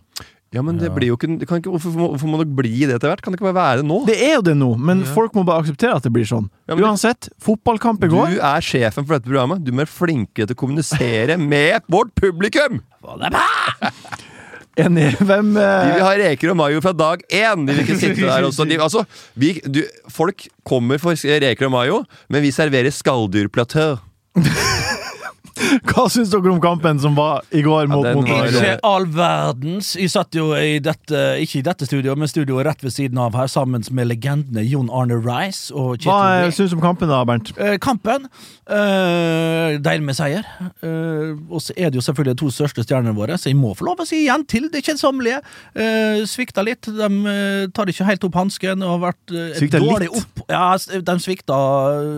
[0.56, 2.96] Ja, men det blir jo ikke, kan ikke hvorfor, må- hvorfor må det bli det
[2.96, 3.22] etter hvert?
[3.22, 3.98] Kan det ikke bare være det nå?
[4.08, 6.48] Det er jo det nå, men folk må bare akseptere at det blir sånn.
[6.70, 9.62] Ja, men Uansett, fotballkamp i Du er sjefen for dette programmet.
[9.68, 12.80] Du må være flinkere til å kommunisere med vårt publikum!
[14.78, 15.16] Enig.
[15.18, 17.66] Hvem De eh, vil ha reker og mayo fra dag én!
[17.66, 18.68] De vil ikke sitte der også.
[18.70, 19.82] De, altså, vi, du,
[20.14, 23.96] folk kommer for reker og mayo, men vi serverer skalldyrplatø.
[25.90, 28.62] Hva syns dere om kampen som var i går mot ja, Montenegro?
[28.62, 29.94] Ikke all verdens.
[30.00, 33.38] Jeg satt jo i dette, ikke i dette studioet, men studioet rett ved siden av
[33.38, 37.12] her, sammen med legendene Jon Arne Rice og Hva Kjetil eh, syns du om kampen,
[37.12, 37.54] da, Bernt?
[37.58, 38.28] Eh, Kampen.
[38.68, 40.44] Uh, Deilig med seier.
[40.84, 43.72] Eh, og så er det jo selvfølgelig de to største stjernene våre, så jeg må
[43.78, 45.40] få lov å si igjen til det kjedsommelige.
[45.78, 46.90] Uh, svikta litt.
[46.92, 48.84] De eh, tar ikke helt opp hansken
[49.58, 50.12] Svikta litt?
[50.12, 51.58] opp Ja, de svikta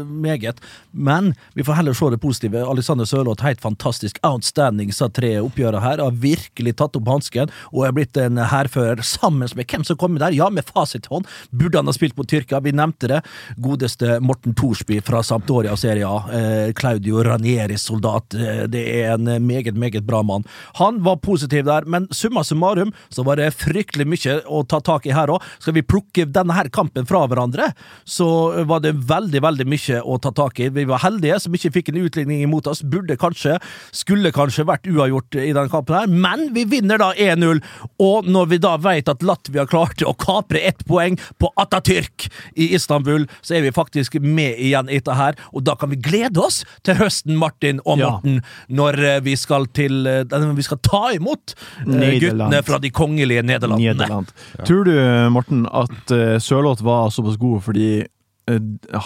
[0.10, 0.62] meget.
[0.92, 2.66] Men vi får heller se det positive.
[2.66, 4.20] Alexander Sørloth, helt fantastisk.
[4.26, 6.04] Outstanding, sa tre oppgjørene her.
[6.04, 10.24] Har virkelig tatt opp hansken og er blitt en hærfører sammen med hvem som kommer
[10.24, 10.36] der.
[10.36, 11.28] Ja, med fasit hånd.
[11.52, 12.62] Burde han ha spilt mot Tyrkia?
[12.66, 13.22] Vi nevnte det.
[13.62, 16.24] Godeste Morten Thorsby fra Sampdoria Serie A.
[16.34, 18.34] Eh, Claudio Ranieris soldat.
[18.34, 20.46] Eh, det er en meget, meget bra mann.
[20.82, 25.08] Han var positiv der, men summa summarum så var det fryktelig mye å ta tak
[25.08, 25.44] i her òg.
[25.60, 27.72] Skal vi plukke denne her kampen fra hverandre,
[28.08, 28.30] så
[28.70, 30.70] var det veldig, veldig mye å ta tak i.
[30.74, 32.84] Vi var heldige som ikke fikk en utligning imot oss.
[32.84, 33.58] Burde kanskje,
[33.96, 37.62] skulle kanskje vært uavgjort i denne kampen her, men vi vinner da 1-0.
[38.04, 42.72] Og når vi da vet at Latvia klarte å kapre ett poeng på Atatürk i
[42.78, 46.42] Istanbul, så er vi faktisk med igjen i dette her, og da kan vi glede
[46.44, 48.10] oss til høsten, Martin og Ja.
[48.16, 50.24] Morten, når eh, vi skal til eh,
[50.56, 52.22] vi skal ta imot eh, Nederland.
[52.24, 53.98] guttene fra de kongelige Nederlandene.
[53.98, 54.32] Nederland.
[54.68, 54.96] Tror du,
[55.34, 57.90] Morten, at Sørloth var såpass god fordi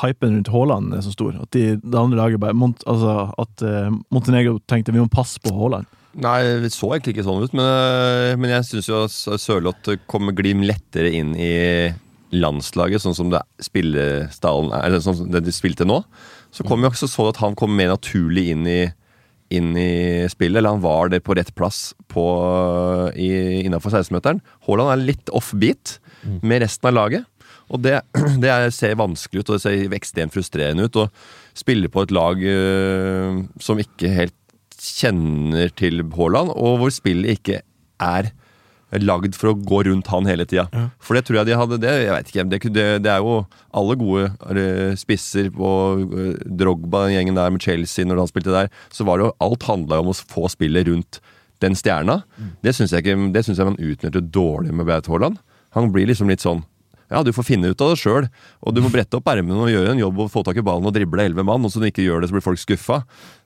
[0.03, 1.36] hypen rundt Haaland er så stor?
[1.41, 5.41] At de, det andre laget bare Mont, altså, At uh, Montenegro tenkte vi må passe
[5.43, 5.89] på Haaland?
[6.13, 10.36] Nei, det så egentlig ikke sånn ut, men, øh, men jeg syns jo Sørloth kommer
[10.38, 11.53] Glim lettere inn i
[12.34, 16.03] landslaget, sånn som det spillestallen er, eller sånn som det de spilte nå.
[16.53, 18.79] Så kom jo også så at han kom mer naturlig inn i,
[19.58, 22.25] inn i spillet, eller han var der på rett plass på,
[23.17, 24.41] i, innafor 16-meteren.
[24.67, 27.25] Haaland er litt offbeat med resten av laget.
[27.74, 27.98] Og det,
[28.44, 31.00] det er, ser vanskelig ut, og det ser ekstremt frustrerende ut.
[31.04, 31.08] Å
[31.58, 34.38] spille på et lag øh, som ikke helt
[34.84, 37.62] kjenner til Haaland, og hvor spillet ikke
[38.04, 38.32] er
[39.02, 40.68] lagd for å gå rundt han hele tida.
[41.02, 43.40] For det tror jeg de hadde det, jeg vet ikke, det, det, det er jo
[43.80, 45.70] alle gode eh, spisser på
[46.04, 49.34] eh, Drogba, den gjengen der med Chelsea, når han spilte der, så var det jo
[49.48, 51.18] alt handla om å få spillet rundt
[51.64, 52.20] den stjerna.
[52.62, 55.40] Det syns jeg, ikke- det synes jeg man utnytter dårlig med Braut Haaland.
[55.74, 56.62] Han blir liksom litt sånn
[57.13, 58.28] ja, du får finne ut av det sjøl,
[58.65, 60.89] og du må brette opp ermene og gjøre en jobb og få tak i ballen
[60.89, 63.04] og drible elleve mann, og så du ikke gjør det, så blir folk skuffa.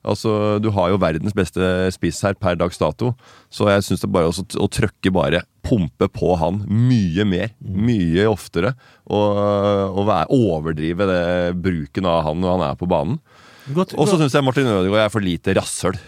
[0.08, 0.32] Altså,
[0.64, 1.62] du har jo verdens beste
[1.94, 3.12] spiss her per dags dato,
[3.52, 8.24] så jeg syns det bare også å trøkke bare pumpe på han mye mer, mye
[8.30, 8.72] oftere,
[9.04, 9.40] og,
[9.92, 11.22] og være, overdrive det
[11.60, 13.20] bruken av han når han er på banen.
[13.68, 15.98] Og så syns jeg Martin Ødegaard er for lite rasshøl.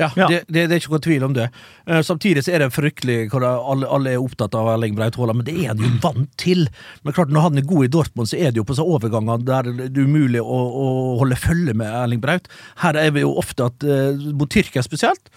[0.00, 0.26] Ja, Ja.
[0.30, 1.46] Det, det, det er ikke noen tvil om det.
[1.88, 5.42] Uh, samtidig så er det fryktelig hvor alle, alle er opptatt av Erling Braut Haaland,
[5.42, 6.66] men det er han jo vant til.
[7.04, 9.46] Men klart, når han er god i Dortmund, så er det jo på sånne overganger
[9.46, 10.86] der det er umulig å, å
[11.20, 12.50] holde følge med Erling Braut.
[12.82, 15.30] Her er vi jo ofte at, uh, mot Tyrkia spesielt,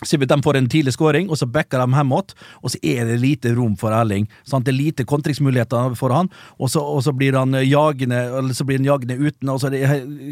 [0.00, 2.32] de får en tidlig skåring, og så backer de hemåt,
[2.64, 4.28] og så er det lite rom for Erling.
[4.48, 4.64] Sant?
[4.64, 8.64] Det er lite kontringsmuligheter for han, og så, og så blir han jagende eller så
[8.64, 9.48] blir han jagende uten.
[9.52, 9.82] Og så er det,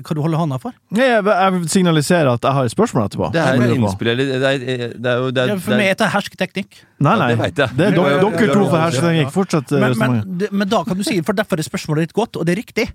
[0.07, 0.72] hva du holder hånda for?
[0.96, 3.31] Jeg, jeg signaliserer at jeg har et spørsmål etterpå.
[3.37, 4.59] Det er innspill, det er,
[4.96, 6.81] det er det er, for meg er det hersketeknikk.
[6.98, 7.50] Nei, Ja, nei.
[7.54, 7.68] det.
[7.78, 8.85] Det er dere, Ja, ja, ja, dere to for ja.
[8.88, 9.31] hersketeknikk.
[9.35, 9.72] Fortsett.
[9.72, 12.46] eh, Men, men, men da kan du si, for derfor er spørsmålet ditt godt, og
[12.48, 12.88] det er riktig.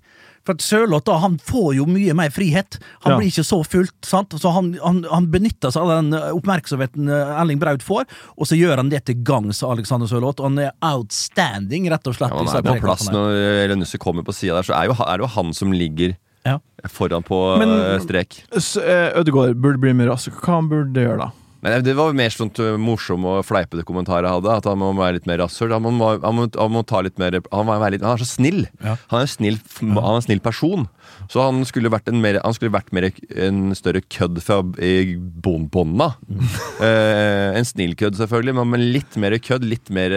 [0.43, 2.75] For at Sørloth da, han får jo mye mer frihet.
[3.05, 3.17] Han Ja.
[3.17, 3.93] blir ikke så fullt.
[4.03, 4.33] sant?
[4.35, 8.03] Så han, han, han benytter seg av den eh, oppmerksomheten eh, Erling Braut får,
[8.35, 10.41] og så gjør han det til gangs, Alexander Sørloth.
[10.43, 12.33] Og han er outstanding, rett og slett.
[12.35, 15.17] Ja, han er på plass når Renussi kommer på sida der, så er, jo, er
[15.21, 16.57] det jo han som ligger Ja.
[16.91, 18.41] foran på Men- eh, strek.
[19.15, 20.29] Ødegaard burde bli mer rask.
[20.43, 21.31] Hva han burde gjøre da?
[21.63, 24.51] Men det var mer sånt uh, morsom og fleipete kommentar jeg hadde.
[24.59, 25.71] At han må være litt mer rasshøl.
[25.77, 28.65] Han, må- han, må- han må ta litt mer Han, litt, han er så snill.
[28.83, 28.97] Ja.
[29.13, 30.87] Han er en snill, han er en snill person.
[31.31, 35.15] Så han skulle vært en, mer, han skulle vært mer en større kødd fra i
[35.17, 36.13] bon- bånda.
[36.83, 39.63] Eh, en snill kødd, selvfølgelig, men, litt mer kødd.
[39.69, 40.11] Litt mer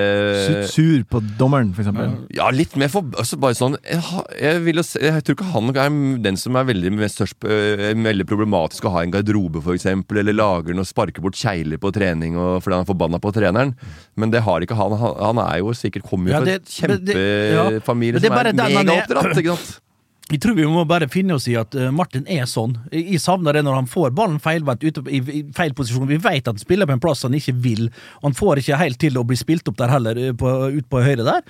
[0.47, 2.15] Sutt Sur- på dommeren, for eksempel.
[2.35, 4.01] Ja, litt mer for altså Bare sånn Jeg,
[4.41, 8.95] jeg, vil jeg tror ikke han er den som er veldig størst Veldig problematisk å
[8.97, 12.79] ha en garderobe, for eksempel Eller lager noe, sparker bort kjegler på trening og, fordi
[12.79, 13.75] han er forbanna på treneren.
[14.17, 14.95] Men det har ikke han.
[15.01, 17.67] Han, han er jo sikkert kommer jo Ja, fra en ja.
[17.71, 18.79] kjempefamilie er som er er.
[18.81, 19.37] megaoppdratt.
[19.43, 19.83] Ikke sant?
[20.27, 22.73] Jeg tror vi må bare finne oss i at eh, Martin er sånn.
[22.91, 26.09] Jeg savner det når han får ballen feilvendt ute i, i feil posisjon.
[26.11, 27.85] Vi vet at han spiller på en plass han ikke vil.
[28.25, 31.05] Han får ikke helt til å bli spilt opp der heller, eh, på, ut på
[31.07, 31.47] høyre der.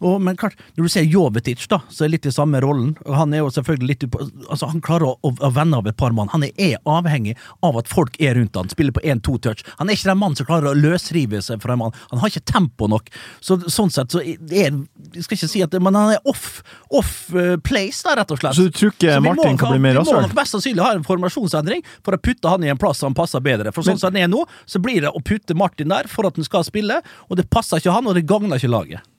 [0.00, 2.94] Og, men klart, når du ser Jovetic, da, så er litt i samme rollen.
[3.06, 6.30] Han er jo selvfølgelig litt altså Han klarer å, å, vende av et par mann.
[6.34, 9.64] Han er, avhengig av at folk er rundt han, spiller på én-to touch.
[9.78, 11.96] Han er ikke den mannen som klarer å løsrive seg fra en mann.
[12.10, 13.10] Han har ikke tempo nok.
[13.44, 14.74] Så, sånn sett så er
[15.14, 18.34] Jeg skal ikke si at det, Men han er off, off eh, place, da, rett
[18.34, 18.56] og slett.
[18.56, 20.92] Så du tror ikke Martin må, kan bli mer Vi må nok mest sannsynlig ha
[20.96, 23.72] en formasjonsendring for å putte han i en plass han passer bedre.
[23.74, 26.38] For sånn som han er nå, så blir det å putte Martin der for at
[26.40, 29.13] han skal spille, og det passer ikke han, og det gagner ikke laget.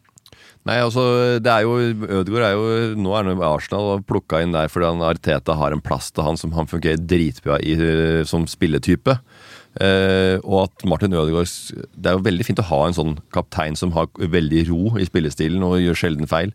[0.65, 1.01] Nei, altså,
[1.45, 4.71] det er jo Ødegaard er jo Nå er han i Arsenal og plukka inn der
[4.71, 8.47] fordi han Arteta har en plass til han som han fungerer dritbra i øh, som
[8.49, 9.19] spilletype.
[9.75, 11.49] Eh, og at Martin Ødegaard
[11.91, 15.08] Det er jo veldig fint å ha en sånn kaptein som har veldig ro i
[15.08, 16.54] spillestilen og gjør sjelden feil.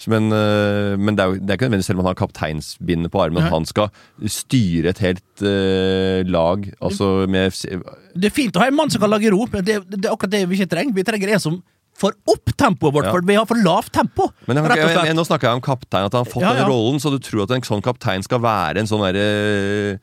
[0.00, 2.22] Så, Men, eh, men det er jo det er ikke nødvendigvis selv om han har
[2.22, 3.92] kapteinsbindet på armen, at han skal
[4.24, 6.64] styre et helt eh, lag.
[6.80, 7.52] Altså med
[8.16, 10.16] Det er fint å ha en mann som kan lage ro, men det, det er
[10.16, 10.96] akkurat det vi ikke trenger.
[10.96, 11.62] Vi trenger en som
[11.98, 13.12] får opp tempoet vårt, Ja.
[13.12, 14.30] for vi har for lavt tempo.
[14.46, 16.64] Men jeg, jeg, jeg, nå snakker jeg om kaptein, at han har fått Ja, ja.
[16.64, 16.98] den rollen.
[17.00, 19.98] Så du tror at en sånn kaptein skal være en sånn derre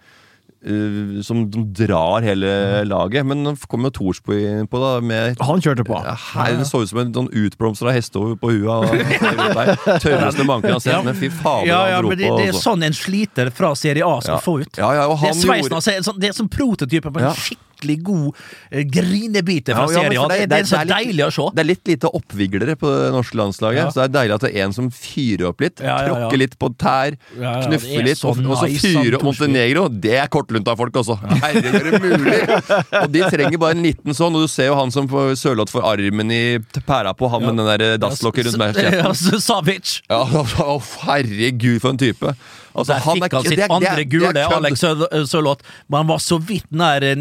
[0.59, 3.25] uh, som drar hele laget.
[3.25, 5.99] Men nå kom jo Thorsbo inn på da med Han kjørte på.
[6.03, 8.91] her, Det så ut som en sånn utblomstra hestehove på huet.
[10.03, 12.37] Tørreste manken jeg har sett, men fy fader, ja, han ja, dro det, på.
[12.37, 12.65] det er altså.
[12.69, 14.77] sånn en sliter fra Serie A skal få ut.
[14.79, 15.89] Ja, ja, og det er sveisen hans.
[16.07, 17.33] sånn- Det er som prototypen på en Ja.
[17.79, 21.31] Skikkelig god uh, grinebiter fra Ja, ja, men Serie Det, det, er så deilig å
[21.33, 21.47] se.
[21.55, 23.81] Det er litt lite oppviglere på det norske landslaget.
[23.81, 23.89] Ja.
[23.91, 25.79] Så det er deilig at det er en som fyrer opp litt.
[25.79, 29.87] Tråkker litt på tær, det knuffer er litt, så og, og så fyrer opp Montenegro.
[29.89, 31.17] Det er kortlunta folk, også.
[31.43, 32.37] Herregud, er det mulig?
[32.99, 35.71] Og de trenger bare en liten sånn, og du ser jo han som får sørloth
[35.73, 36.43] for armen i
[36.87, 38.79] pæra på, han med den der dasslokket rundt meg.
[38.99, 39.99] Ja, Savic.
[40.09, 40.23] Ja,
[41.05, 42.33] herregud, for en type.
[42.79, 44.43] Altså, Der fikk han sitt det det andre gule.
[44.55, 45.65] Alex Sø- Sørloth.
[45.89, 47.15] Men han var så vidt nær eh,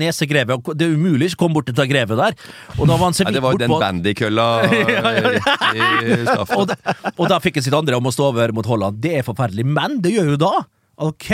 [0.57, 2.33] og Det er umulig å komme bort til Greve ta der.
[2.79, 5.43] Og da var han så vidt ja, det var jo den bandykølla rett
[5.75, 6.57] i skaftet.
[6.57, 9.01] Og, da- og da fikk han sitt andre om å stå over mot Holland.
[9.03, 9.67] Det er forferdelig.
[9.67, 10.55] Men det gjør jo da
[10.99, 11.29] Ok,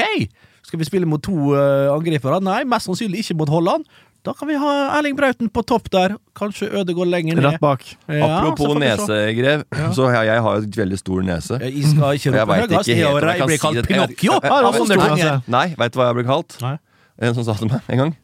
[0.67, 2.37] skal vi spille mot to uh, angripere?
[2.45, 3.87] Nei, mest sannsynlig ikke mot Holland.
[4.25, 6.15] Da kan vi ha Erling Brauten på topp der.
[6.37, 7.45] Kanskje Ødegaard lenger ned.
[7.47, 7.83] Rett bak.
[8.09, 9.19] Ja, Apropos vi se.
[9.97, 11.59] så jeg, jeg har jo et veldig stor nese.
[11.61, 12.89] Jeg skal ikke rope vet høyest.
[12.89, 13.89] ikke Jeg helt om jeg blir kan si kalt.
[13.89, 14.53] Pinocchio Jeg- jeg-
[14.89, 15.43] jeg- jeg- tunger.
[15.57, 16.57] Nei, veit du hva jeg ble kalt?
[16.65, 16.75] Nei.
[17.25, 18.17] En som sa til meg en gang.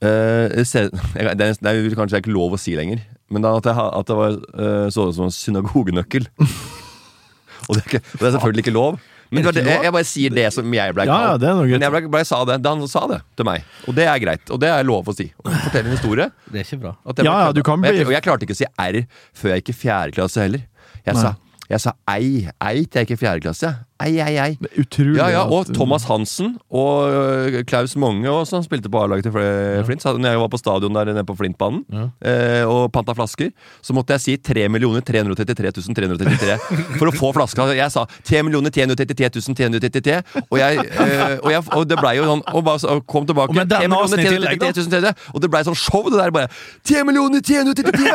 [0.00, 3.68] Eh, se, det, er, det er kanskje ikke lov å si lenger, men da at,
[3.68, 6.28] jeg, at det var uh, så ut som en synagogenøkkel.
[7.68, 9.00] og, det er ikke, og det er selvfølgelig ikke lov.
[9.30, 11.68] Men det det, jeg, jeg bare sier det som jeg ble Ja, ja, det noe
[11.70, 13.68] men jeg ble, bare sa det, da han sa det til meg.
[13.86, 14.42] Og det er greit.
[14.50, 15.28] Og det er lov å si.
[15.38, 16.26] Fortell en historie.
[16.50, 16.96] Det er ikke bra.
[17.06, 18.98] At jeg Ja, ja, du kan bli- jeg, Og jeg klarte ikke å si R
[19.38, 20.64] før jeg gikk i fjerde klasse heller.
[21.06, 21.22] Jeg Nei.
[21.22, 22.32] sa, jeg sa ei.
[22.58, 23.70] Ei til jeg gikk i fjerde klasse.
[24.00, 24.54] Ei, ei, ei.
[24.60, 28.64] Det er utrolig Ja, ja, at- og Thomas Hansen og øh, Klaus Mange også, han
[28.64, 30.02] spilte på A-laget til Fl- Flint.
[30.02, 31.84] Så når jeg var på stadion der nede på Flintbanen
[32.24, 33.50] eh, og panta flasker,
[33.84, 36.56] så måtte jeg si 3 333 333
[36.98, 37.68] for å få flaska.
[37.76, 42.42] Jeg sa 3 333 333, og, jeg, eh, og, jeg, og det blei jo sånn
[42.54, 44.70] Og, bare, og kom tilbake Og 3 nasen i tillegg, da.
[44.72, 46.48] 333 333, og det blei sånn show, det der bare
[46.86, 48.14] 3 333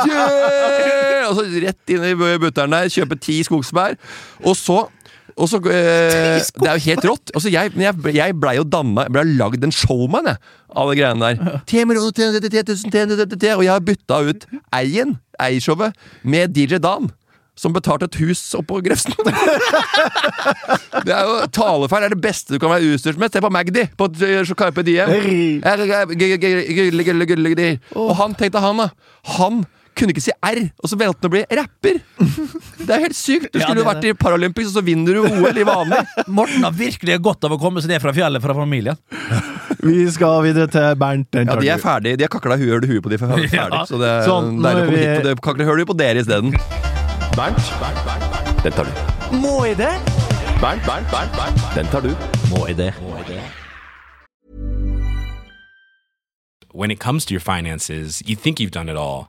[0.00, 3.96] 333 Og så rett inn i butteren der, kjøpe ti skogsbær,
[4.46, 4.80] og så
[5.36, 7.30] og så, eh, Det er jo helt rått.
[7.34, 10.36] Altså, jeg men jeg, ble- jeg blei jo danna blei lagd en showman jeg,
[10.76, 11.60] av de greiene der.
[11.66, 17.10] 3 333 333, Og jeg har bytta ut Eien, Eishowet, med DJ Dan.
[17.60, 19.12] Som betalte et hus oppå Grefsen.
[21.04, 23.28] Det er jo Talefeil er det beste du kan være utstyrt med.
[23.34, 25.60] Se på Magdi på eh, Carpe Diem.
[27.96, 28.88] Og han tenkte han, da.
[29.36, 29.60] Han
[30.00, 32.00] kunne ikke si R, og så valgte han å bli rapper.
[32.86, 33.50] Det er helt sykt.
[33.52, 36.00] Du Ja, skulle det jo vært i Paralympics, og så vinner du OL i vanlig.
[36.40, 38.98] Morten har virkelig godt av å komme seg ned fra fjellet fra familien.
[39.86, 41.36] Vi skal videre til Bernt.
[41.38, 42.18] Ja, De er ferdige.
[42.20, 43.84] De har kakla huet huet på de for ferdig, Ja.
[43.88, 45.16] så det er Sånn, deilig å komme vi- hit.
[45.20, 46.52] Og det kakler huet på dere isteden.
[47.36, 47.72] Bernt.
[48.64, 49.36] Den tar du.
[49.40, 49.92] Må jeg det?
[50.60, 51.62] Bernt, Bernt, Bernt, Bernt.
[51.78, 52.10] Den tar du.
[52.50, 52.92] Må jeg det?
[56.72, 59.28] when it comes to your finances, you think you've done it all.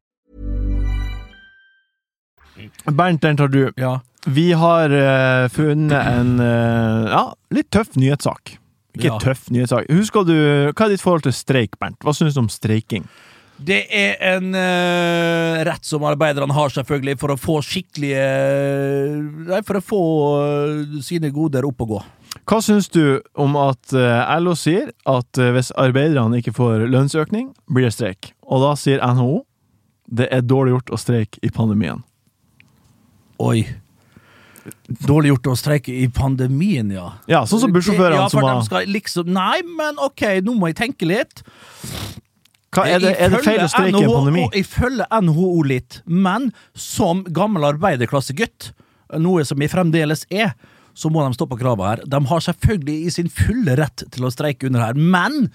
[2.85, 3.63] Bernt, den tar du.
[3.79, 3.99] Ja.
[4.27, 7.23] Vi har uh, funnet en uh, ja,
[7.55, 8.57] litt tøff nyhetssak.
[8.97, 9.17] Ikke Ja.
[9.23, 9.87] tøff nyhetssak.
[9.89, 10.35] Husker du,
[10.75, 11.97] Hva er ditt forhold til streik, Bernt?
[12.03, 13.05] Hva syns du om streiking?
[13.61, 18.23] Det er en uh, rett som arbeiderne har, selvfølgelig, for å få skikkelige
[19.51, 20.01] Nei, for å få
[20.41, 22.01] eh, sine goder opp og gå.
[22.47, 27.51] Hva syns du om at eh, LO sier at eh, hvis arbeiderne ikke får lønnsøkning,
[27.69, 28.31] blir det streik?
[28.49, 29.43] Og da sier NHO
[30.11, 32.01] det er dårlig gjort å streike i pandemien.
[33.41, 33.63] Oi.
[35.07, 37.07] Dårlig gjort å streike i pandemien, ja.
[37.31, 41.07] Ja, sånn som bussjåførene ja, som har liksom Nei, men ok, nå må jeg tenke
[41.09, 41.41] litt.
[42.71, 44.43] Hva, er, det, er det feil å streike i en pandemi?
[44.55, 48.69] Jeg følger NHO litt, men som gammel arbeiderklassegutt,
[49.19, 50.53] noe som jeg fremdeles er,
[50.95, 52.05] så må de stå på kravet her.
[52.13, 55.49] De har selvfølgelig i sin fulle rett til å streike under her, men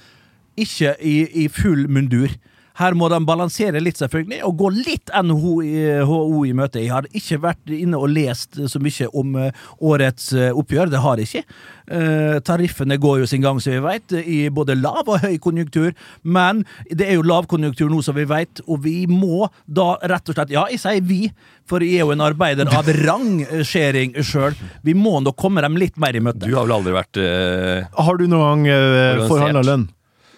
[0.60, 2.32] ikke i, i full mundur.
[2.76, 6.82] Her må de balansere litt, selvfølgelig, og gå litt NHO i, møte.
[6.82, 11.00] Jeg har ikke vært inne og lest så mye om eh, årets eh, oppgjør, det
[11.04, 11.56] har jeg ikke.
[11.96, 15.94] Eh, tariffene går jo sin gang, som vi vet, i både lav og høy konjunktur,
[16.22, 20.36] men det er jo lavkonjunktur nå, som vi vet, og vi må da rett og
[20.36, 21.22] slett Ja, jeg sier vi,
[21.66, 24.56] for jeg er jo en arbeider av rangskjering sjøl.
[24.86, 26.44] Vi må nok komme dem litt mer i møte.
[26.44, 29.88] Du har vel aldri vært uh, Har du noen gang uh, forhandla lønn?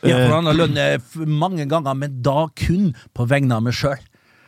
[0.06, 3.98] Jeg han har lønn eh, mange ganger, men da kun på vegne av meg sjøl.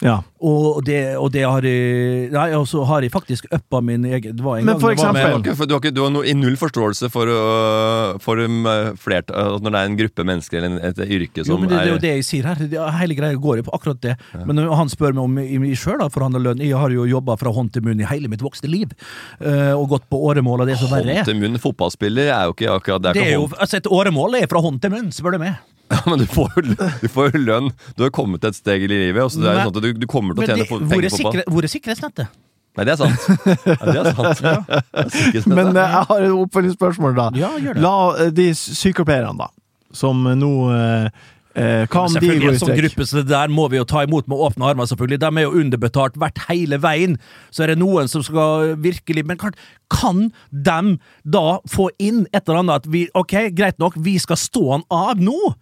[0.02, 0.18] Ja.
[0.40, 4.32] Og det, og det har jeg Nei, og så har jeg faktisk uppa min egen
[4.38, 6.00] Det var en Men gang for eksempel var Du med- har, du har, ikke, du
[6.06, 8.64] har noe, i null forståelse for, uh, for um,
[8.96, 11.82] flert, uh, når det er en gruppe mennesker eller et yrke Jo, men det, det
[11.84, 12.62] er jo det jeg sier her.
[13.02, 14.14] Hele greia går jo på akkurat det.
[14.48, 15.36] Men han spør meg om
[15.68, 18.28] jeg sjøl har forhandla lønn Jeg har jo jobba fra hånd til munn i hele
[18.32, 18.96] mitt voksne liv.
[19.40, 21.24] eh, og gått på åremål og det som verre hånd er.
[21.28, 21.58] til munn.
[21.60, 24.60] Fotballspiller er jo ikke akkurat Det er Det er jo, altså Et åremål er fra
[24.64, 25.60] hånd til munn, spør du meg.
[25.90, 27.72] Ja, men du får, jo, du får jo lønn.
[27.98, 29.24] Du har kommet et steg i livet.
[29.24, 30.79] Og så det er jo sånn at du, du kommer til å tjene det, penger
[30.79, 31.11] er på fotball.
[31.18, 32.38] sikre, hvor er sikkerhetsnettet?
[32.79, 33.24] Nei, det er sant.
[33.66, 34.40] Ja, det er sant.
[34.44, 35.48] Det er.
[35.50, 37.26] Men eh, jeg har et oppfølgingsspørsmål, da.
[37.38, 37.83] Ja, gjør det.
[37.83, 39.50] La eh, de sykepleierne, da,
[39.96, 41.26] som nå eh,
[41.90, 44.05] Hva om de gå går i Som gruppe så det der må vi jo ta
[44.07, 45.18] imot med åpne armer, selvfølgelig.
[45.24, 47.18] De er jo underbetalt hvert hele veien.
[47.50, 49.59] Så er det noen som skal virkelig Men klart,
[49.90, 50.79] kan de
[51.26, 54.87] da få inn et eller annet at vi Ok, greit nok, vi skal stå han
[54.94, 55.57] av nå,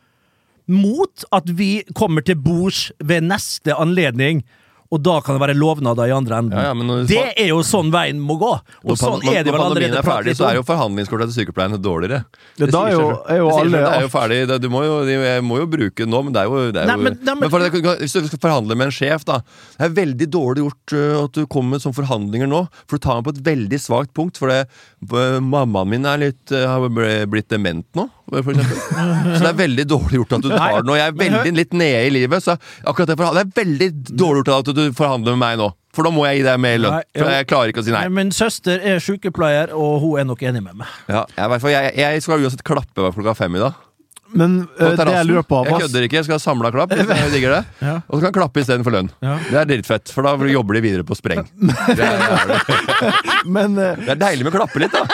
[0.68, 4.44] mot at vi kommer til bords ved neste anledning.
[4.88, 6.54] Og da kan det være lovnader i andre enden.
[6.57, 8.54] Ja, ja, men det er jo sånn veien må gå!
[8.57, 11.76] Og Når sånn er det vel allerede er ferdig, så er jo forhandlingskortet til sykepleierne
[11.85, 12.22] dårligere.
[12.57, 14.61] Det, Det sier er jo- er jo Det alle- Det er jo ferdig.
[14.62, 16.96] Du må jo, jeg må jo bruke nå, men det er jo, det er Nei,
[16.96, 17.59] jo men- nei, men- men for,
[18.00, 19.40] Hvis du skal forhandle med en sjef, da
[19.76, 23.04] Det er veldig dårlig gjort øh, at du kommer med sånne forhandlinger nå, for du
[23.04, 24.38] tar meg på et veldig svakt punkt.
[24.38, 24.68] For det,
[25.12, 26.88] øh, mammaen min er litt, øh, har
[27.28, 28.79] blitt dement nå, for eksempel.
[29.35, 30.93] Så det er veldig dårlig gjort at du tar den.
[30.93, 34.45] Og jeg er veldig litt nede i livet, så akkurat det, det er veldig dårlig
[34.45, 35.71] gjort at du forhandler med meg nå.
[35.97, 37.01] For da må jeg gi deg mer lønn.
[37.17, 38.05] For jeg klarer ikke å si nei.
[38.12, 40.95] Min søster er sykepleier, og hun er nok enig med meg.
[41.11, 43.88] Ja, jeg, jeg, jeg skal uansett klappe hver klokka fem i dag.
[44.37, 46.93] Men eh, det jeg lurer på Jeg kødder ikke, jeg skal ha samla klapp.
[46.93, 47.62] hvis Jeg digger det.
[47.88, 47.95] Ja.
[48.09, 49.09] Og så kan jeg klappe istedenfor lønn.
[49.25, 49.37] Ja.
[49.49, 51.45] Det er dritfett, for da jobber de videre på spreng.
[51.99, 52.53] Det er.
[53.57, 55.05] Men uh, det er deilig med å klappe litt, da.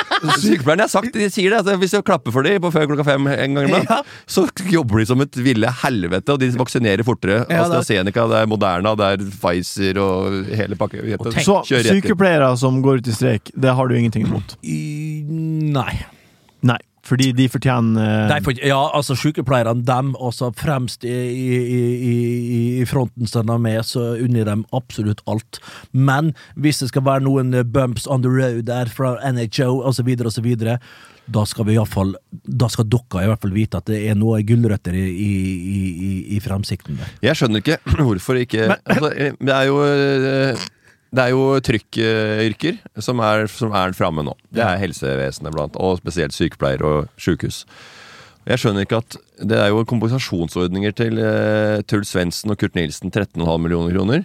[0.40, 1.60] Sykepleierne har sagt, de sier det.
[1.62, 4.00] At hvis du klapper for dem på før klokka fem en gang iblant, Ja.
[4.26, 7.42] så jobber de som et ville helvete, og de vaksinerer fortere.
[7.44, 11.04] Ja, det AstraZeneca, det er Moderna, det er Pfizer og hele pakka.
[11.44, 14.56] Så sykepleiere som går ut i streik, det har du ingenting imot?
[14.64, 15.94] Nei.
[16.64, 21.58] Nei, fordi de fortjener de for, ja, altså Sykepleierne, dem også fremst i, i,
[21.94, 22.14] i,
[22.80, 25.60] i fronten som de er med, så unner dem absolutt alt.
[25.92, 30.14] Men hvis det skal være noen eh, bumps on the road der fra NHO osv.,
[30.24, 30.54] osv.,
[31.24, 32.10] da skal vi iallfall
[32.44, 35.30] Da skal dere i hvert fall vite at det er noe gulrøtter i, i,
[36.08, 37.14] i, i fremsikten der.
[37.24, 40.66] Jeg skjønner ikke hvorfor ikke altså, Det er jo eh,
[41.14, 44.34] det er jo trykkyrker som er, som er framme nå.
[44.54, 47.64] Det er helsevesenet blant og spesielt sykepleiere og sykehus.
[48.44, 49.16] Jeg skjønner ikke at
[49.48, 54.24] Det er jo kompensasjonsordninger til eh, Truls Svendsen og Kurt Nilsen, 13,5 millioner kroner.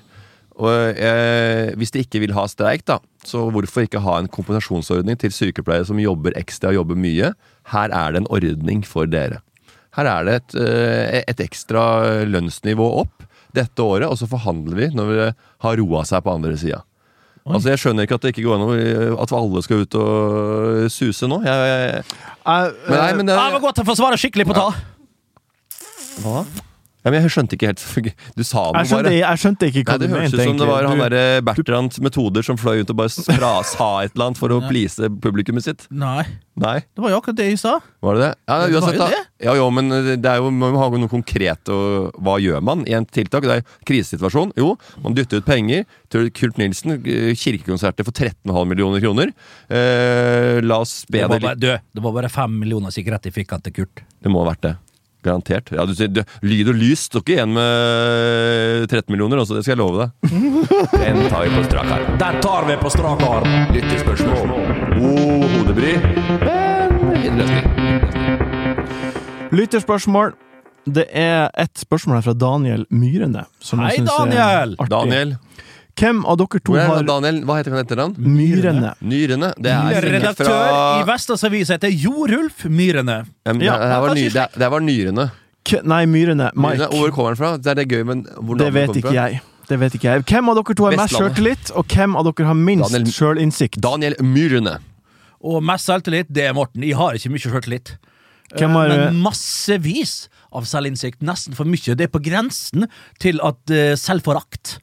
[0.60, 5.18] Og eh, Hvis de ikke vil ha streik, da, så hvorfor ikke ha en kompensasjonsordning
[5.20, 7.32] til sykepleiere som jobber ekstra og jobber mye?
[7.72, 9.40] Her er det en ordning for dere.
[9.98, 14.88] Her er det et, eh, et ekstra lønnsnivå opp dette året, og så forhandler vi
[14.96, 15.18] når vi
[15.66, 16.84] har roa seg på andre sida.
[17.50, 21.30] Altså, jeg skjønner ikke at det ikke går an at alle skal ut og suse
[21.30, 21.40] nå.
[21.48, 22.04] Jeg, jeg,
[22.46, 24.68] Jeg, men nei, men det, jeg må gå Godt å få svare skikkelig på ta!
[26.20, 26.44] Hva?
[27.00, 27.80] Ja, men jeg skjønte ikke helt
[28.36, 29.14] Du sa noe, jeg, skjønte, bare.
[29.22, 32.00] jeg skjønte ikke hva Nei, Det du hørtes ut som det var han derre Bertrands
[32.04, 35.64] metoder som fløy ut og bare spra, sa et eller annet for å please publikummet
[35.64, 35.86] sitt.
[35.96, 36.26] Nei,
[36.60, 37.78] Nei, det var jo akkurat det jeg sa.
[38.04, 38.32] var det det?
[38.52, 39.22] Ja, Det uansett, det.
[39.48, 39.88] Ja, jo, men
[40.20, 43.48] det er jo, man må ha noe konkret og Hva gjør man i en tiltak?
[43.48, 44.52] Det er krisesituasjon.
[44.60, 46.98] Jo, man dytter ut penger til Kurt Nilsen.
[47.08, 49.32] eh, Kirkekonserter for 13,5 millioner kroner.
[49.72, 52.92] Eh, la oss be Det det var, litt bare, du, det var bare fem millioner
[52.92, 54.04] sikkert de fikk til Kurt.
[54.20, 54.76] Det må ha vært det.
[55.26, 55.72] Garantert.
[55.76, 59.66] Ja, du sier, du, lyd og lys står ikke igjen med 13 millioner, også, det
[59.66, 60.10] skal jeg love deg.
[61.04, 62.12] Den tar vi på strak arm.
[62.22, 63.50] Der tar vi på strak arm!
[63.76, 64.54] Lyttespørsmål.
[65.00, 65.96] God hodebry.
[67.20, 67.68] en løsning.
[69.52, 70.36] Lytterspørsmål.
[70.90, 73.44] Det er et spørsmål her fra Daniel Myrene.
[73.60, 74.76] Som jeg Hei, er Daniel!
[74.80, 74.92] artig.
[74.94, 75.36] Daniel.
[76.00, 77.42] Hvem av dere to har Daniel?
[77.48, 78.16] Hva heter han etternavn?
[78.24, 78.94] Myrene?
[79.04, 79.50] Nyrene.
[79.60, 83.22] Det er Redaktør fra i Vestas Avis heter Jorulf Myrene.
[83.46, 85.26] Um, Ja, det, her var ny, kanskje det, det var Nyrene.
[85.68, 86.52] K nei, Myrene.
[86.56, 86.88] Mike.
[86.90, 87.52] Og hvor kommer han fra?
[87.60, 89.16] Det er det gøy, men hvor Det vet ikke fra?
[89.28, 89.42] jeg.
[89.70, 90.24] Det vet ikke jeg.
[90.32, 93.78] Hvem av dere to har mest sjøltillit, og hvem av dere har minst Daniel- sjølinnsikt?
[93.84, 94.78] Daniel Myrene.
[95.46, 96.82] Og mest selvtillit, det er Morten.
[96.88, 97.98] Jeg har ikke mye sjøltillit.
[98.56, 101.20] Hvem har- Eh, Men massevis av selvinnsikt.
[101.22, 101.94] Nesten for mye.
[101.96, 102.88] Det er på grensen
[103.20, 104.80] til at uh, selvforakt.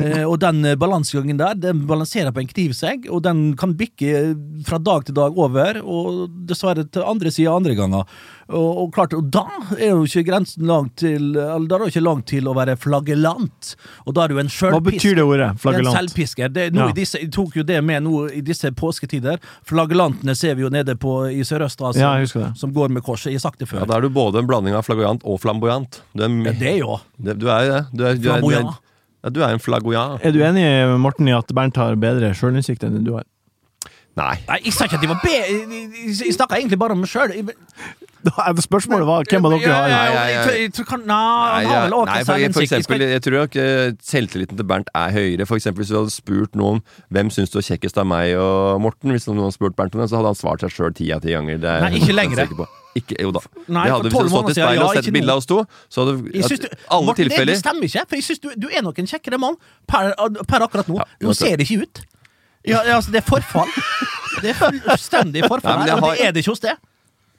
[0.00, 4.34] Eh, og den eh, balansegangen der, den balanserer på en knivsegg, og den kan bikke
[4.66, 8.04] fra dag til dag over, og dessverre til andre sida andre ganger.
[8.50, 9.44] Og, og klart, og da
[9.78, 12.54] er jo ikke grensen langt til Eller da er det jo ikke langt til å
[12.56, 13.76] være flagellant.
[14.10, 14.74] Og da er du en sjølpisker.
[14.74, 15.50] Hva betyr det ordet?
[15.70, 16.50] En selvpisker.
[16.50, 16.88] Det, nå Ja.
[16.90, 19.38] i disse, jeg tok jo det med nå i disse påsketider.
[19.70, 23.30] Flagelantene ser vi jo nede på, i Sørøst-Asia, Ja, som går med korset.
[23.30, 23.86] Jeg har sagt det Ja, før.
[23.86, 26.00] da er du både en blanding av flagoyant og flamboyant.
[26.16, 26.98] Du er, Ja, det jo.
[27.22, 27.84] det, du er jo det.
[27.94, 28.89] Du er, du er, du er, Flamboyant.
[29.20, 30.22] Ja, du er en flagoyant.
[30.24, 30.64] Er du enig,
[31.00, 33.28] Morten, i at Bernt har bedre sjølinnsikt enn du har?
[34.18, 34.34] Nei.
[34.48, 35.34] Nei, jeg sa ikke at de var be...
[36.10, 37.30] Jeg, snakka egentlig bare om meg sjøl.
[37.30, 40.00] Er Spørsmålet var hvem av dere har Nei,
[40.50, 40.72] Jeg,
[43.24, 43.64] tror ikke
[44.04, 45.46] selvtilliten til Bernt er høyere.
[45.48, 48.82] For eksempel Hvis du hadde spurt noen hvem syns du er kjekkest av meg og
[48.84, 51.08] Morten, Hvis noen hadde spurt Bernt om det, så hadde han svart seg sjøl ti
[51.16, 51.62] av ti ganger.
[51.62, 52.68] Det er Nei, ikke 100% lenger.
[52.98, 53.40] Ikke, jo da.
[53.70, 55.46] Nei, det hadde Hvis 12 du stått i måneder siden, og sett bilde av oss
[55.46, 58.82] to, så hadde du, alle Morten, det stemmer ikke, for jeg synes du, du er
[58.82, 60.10] nok en kjekkere mann per,
[60.50, 60.96] per akkurat nå.
[60.98, 62.02] Ja, Nå ser det ikke ut.
[62.66, 63.70] Ja, ja, altså, det er forfall.
[64.42, 66.74] Det er fullstendig forfall Nei, og har- det er det ikke hos det.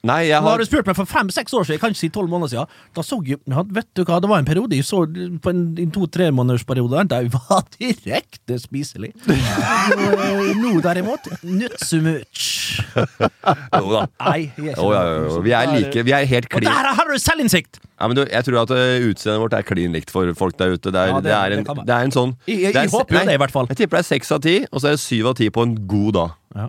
[0.04, 2.00] Nei, jeg Nå har har du spurt meg for fem-seks år siden, jeg kan ikke
[2.02, 2.72] si tolv måneder siden.
[2.98, 5.92] Da så jeg, vet du hva, det var en periode jeg så på en, en
[5.94, 9.12] to-tre måneders periode der jeg var direkte spiselig.
[9.30, 12.48] Nå, nå derimot, not so much.
[12.96, 14.02] Jo da.
[14.26, 15.40] Nei, jeg er Jo, ja, ja, ja.
[15.46, 16.04] Vi er like.
[16.08, 17.78] Vi er helt Og der har du selvinnsikt!
[18.02, 20.74] ja, men du, Jeg tror at uh, utseendet vårt er klin likt for folk der
[20.74, 20.90] ute.
[20.90, 23.26] Det er, Ja, det- det, er, en, det er en sånn Jeg- jeg håper jo
[23.30, 23.68] det, i hvert fall.
[23.70, 25.62] Jeg tipper det er seks av ti, og så er det syv av ti på
[25.68, 26.32] en god dag.
[26.56, 26.68] Ja.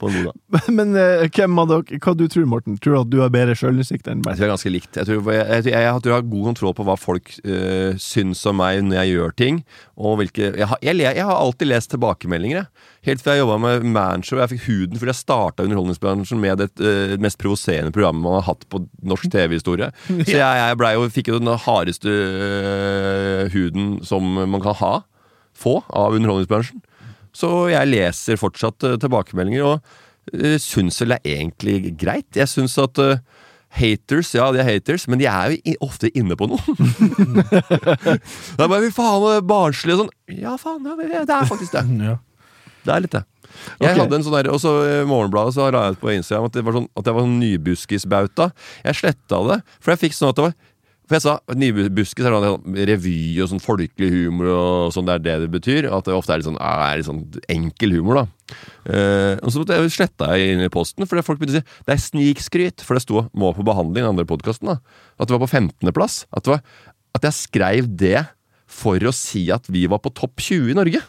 [0.00, 0.30] På en.
[0.78, 2.78] Men eh, hvem av dere, hva du tror Morten?
[2.82, 4.90] Tror du at du har bedre sjølinnsikt enn Jeg tror jeg er ganske likt.
[4.98, 8.42] Jeg tror jeg, jeg, jeg, jeg tror har god kontroll på hva folk uh, syns
[8.50, 9.60] om meg når jeg gjør ting.
[10.00, 12.88] Og hvilke Jeg har, jeg, jeg har alltid lest tilbakemeldinger, jeg.
[13.08, 14.40] Helt fra jeg jobba med Manshow.
[14.42, 18.48] Jeg fikk huden fordi jeg starta underholdningsbransjen med det eh, mest provoserende programmet man har
[18.50, 19.88] hatt på norsk TV-historie.
[20.10, 24.92] Så jeg, jeg ble jo, fikk jo den hardeste eh, huden som man kan ha.
[25.56, 26.82] Få av underholdningsbransjen.
[27.36, 32.28] Så jeg leser fortsatt uh, tilbakemeldinger, og uh, syns vel det er egentlig greit.
[32.36, 33.20] Jeg syns at uh,
[33.70, 36.58] Haters, ja, de er haters, men de er jo ofte inne på noe.
[37.54, 40.14] det er bare fy faen, barnslig og sånn.
[40.34, 41.86] Ja, faen, ja, det er faktisk det.
[42.10, 42.18] Ja.
[42.80, 43.20] Det er litt det.
[43.50, 43.98] Jeg okay.
[43.98, 46.54] hadde en sånn der, Og så i Morgenbladet så la jeg ut på Instagram at,
[46.56, 48.46] det var sånn, at jeg var sånn nybuskisbauta.
[48.86, 50.54] Jeg sletta det, for jeg fikk sånn at det var
[51.10, 55.22] For jeg sa nybuskis er sånn revy og sånn folkelig humor og sånn, det er
[55.24, 55.88] det det betyr.
[55.90, 58.54] At det ofte er litt sånn, er litt sånn enkel humor, da.
[58.86, 61.82] Eh, og så måtte jeg sletta jeg inn i posten, for folk begynte å si
[61.88, 62.86] det er snikskryt.
[62.86, 64.70] For det sto 'må på behandling', i den andre podkasten.
[64.70, 66.26] At det var på 15.-plass.
[66.32, 66.62] At, det var-
[67.16, 68.28] at jeg skrev det
[68.68, 71.02] for å si at vi var på topp 20 i Norge.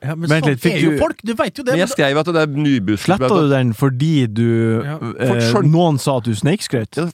[0.00, 1.74] Ja, men men sånn litt, er jo du- folk, du veit jo det.
[1.74, 3.02] Men jeg skrev at det er nybuss.
[3.02, 6.94] Sletta du den fordi du Ja, eh, Noen sa at du snikskrøt?
[6.94, 7.10] Ja,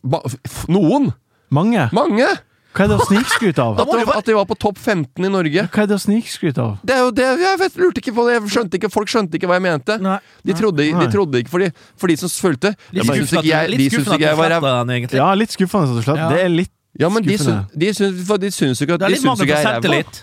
[0.69, 1.15] Noen!
[1.51, 1.89] Mange?
[1.93, 2.27] Mange!
[2.75, 3.77] Hva er det å snikskryte av?
[3.85, 5.67] At, det, at de var på topp 15 i Norge.
[5.71, 6.73] Hva er det å snikskryte av?
[6.83, 8.33] Det er jo det, Jeg vet, lurte ikke på det.
[8.41, 9.99] Jeg skjønte ikke, folk skjønte ikke hva jeg mente.
[10.03, 10.17] Nei.
[10.43, 11.69] De trodde, de trodde ikke, fordi,
[12.01, 14.03] for de som fulgte Litt de syntes skuffende ikke jeg, at du- de litt syntes
[14.03, 14.59] skuffende ikke jeg at du var ræv.
[14.65, 15.21] sletta den, egentlig.
[15.23, 16.19] Ja, litt skuffende at du slapp.
[16.25, 16.29] Ja.
[16.35, 17.79] Det er litt Ja, men de syns, skuffende.
[17.85, 20.23] de syns, for de syns jo ikke at Det er litt mange på jeg selvtillit.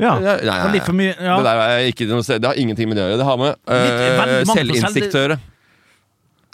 [0.00, 0.18] Ja.
[0.18, 0.72] Nei, nei, nei.
[0.74, 1.36] litt for mye ja.
[1.38, 3.18] Det der er ikke noe, det har ingenting med det å gjøre.
[3.20, 5.36] Det har med uh, selvinnsikt å gjøre.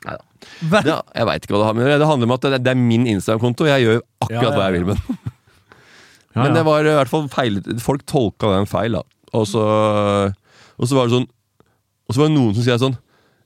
[0.07, 1.99] Vel- Det, jeg veit ikke hva det har med å gjøre.
[2.01, 3.67] Det handler om at det, det er min Instagram-konto.
[3.69, 5.21] Jeg gjør akkurat Ja, ja, hva jeg vil med den.
[6.31, 9.01] Ja, Men det var i hvert fall feil Folk tolka den feil, da.
[9.35, 9.63] Og så,
[10.79, 11.25] og så var det sånn
[12.07, 12.95] Og så var det noen som skrev sånn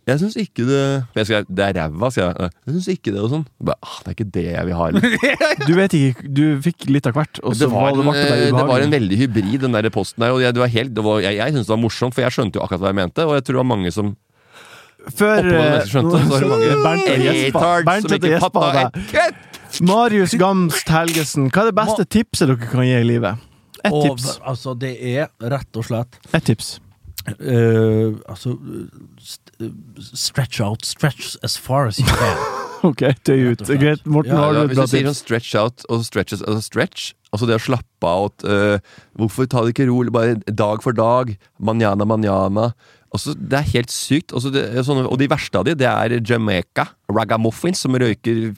[0.04, 0.80] Jeg syns ikke det
[1.16, 2.50] Jeg skrev Det er ræva, sier jeg.
[2.68, 3.46] Jeg syns ikke det, og sånn.
[3.48, 4.88] Jeg Bare, ah, det er ikke det jeg vil ha.
[4.92, 5.16] Eller?
[5.70, 8.52] Du vet ikke, du fikk litt av hvert, og Det var, var det, en, det
[8.60, 10.36] det var en veldig hybrid, den der posten der.
[10.36, 12.36] Og jeg, det var helt, det var, jeg, jeg syntes det var morsomt, for jeg
[12.36, 13.24] skjønte jo akkurat hva jeg mente.
[13.24, 14.12] Og jeg tror det var mange som
[15.12, 16.20] Før meste skjønte.
[16.28, 16.70] Så det mange
[17.84, 19.42] Bernt og Bernt kødd!
[19.82, 23.42] Marius Gamst Helgesen, hva er det beste tipset dere kan gi i livet?
[23.84, 24.38] Ett tips.
[24.40, 26.78] altså, det er rett og slett Ett tips.
[27.40, 28.54] Uh, Altså
[29.20, 29.40] st
[30.14, 30.84] Stretch out.
[30.86, 32.36] Stretch as far as you can.
[32.84, 33.62] Ok, tøy ut.
[33.80, 34.02] Greit.
[34.04, 37.14] Morten, Ja, har du et hvis du sier sånn stretch out og stretches, altså stretch
[37.32, 38.76] Altså det å slappe av og, øh,
[39.16, 40.12] Hvorfor ta det ikke rolig?
[40.12, 41.32] Bare dag for dag.
[41.58, 42.68] Manjana, manjana.
[43.14, 44.32] Altså, det er helt sykt.
[44.34, 48.48] Også, det, sånne, og de verste av de, det er Jamaica ragamuffins som røyker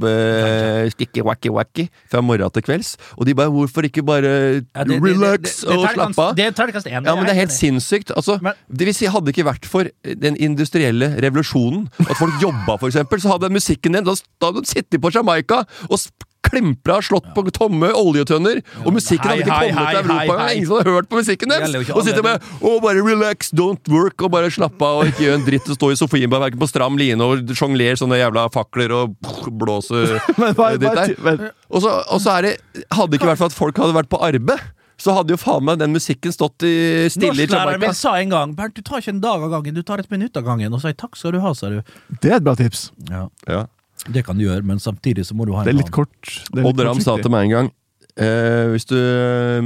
[0.00, 2.94] uh, sticky wacky wacky fra morgen til kvelds.
[3.18, 4.30] Og de bare Hvorfor ikke bare
[4.74, 6.34] Ja, det- relax det- det- det og slappe av?
[6.36, 7.04] Det er terningkast én.
[7.06, 8.10] Ja, men det er helt sinnssykt.
[8.16, 12.32] Altså, Men- det vil si, hadde det ikke vært for den industrielle revolusjonen, at folk
[12.42, 15.98] jobba, for eksempel, så hadde musikken din Da hadde du sittet på Jamaica og
[16.46, 20.54] klimpra slått på tomme oljetønner, og musikken hadde ikke kommet hei, til Europa engang.
[20.56, 21.76] Ingen som hadde hørt på musikken deres!
[21.94, 25.38] Og sitter med Å, bare relax, don't work, og bare slapp av og ikke gjør
[25.38, 29.14] en dritt og stå i Sofienberg på stram line og sjongler sånne jævla fakler og
[29.60, 30.04] blåse
[30.40, 31.48] Men ditt der.
[31.70, 34.20] Og så, og så er det Hadde ikke vært for at folk hadde vært på
[34.24, 34.62] arbeid,
[35.00, 36.74] så hadde jo faen meg den musikken stått i
[37.12, 39.76] stille i Norsklæreren min sa en gang Bernt, du tar ikke en dag av gangen,
[39.76, 40.72] du tar et minutt av gangen.
[40.74, 41.78] Og så sa takk skal du ha, sa du.
[42.20, 42.90] Det er et bra tips.
[43.08, 43.66] Ja, Ja.
[44.08, 46.16] Det kan du gjøre, men samtidig så må du ha en Det er litt kort.
[46.24, 47.70] Det er litt Odd Ram sa til meg en gang
[48.16, 49.60] eh, Hvis du eh,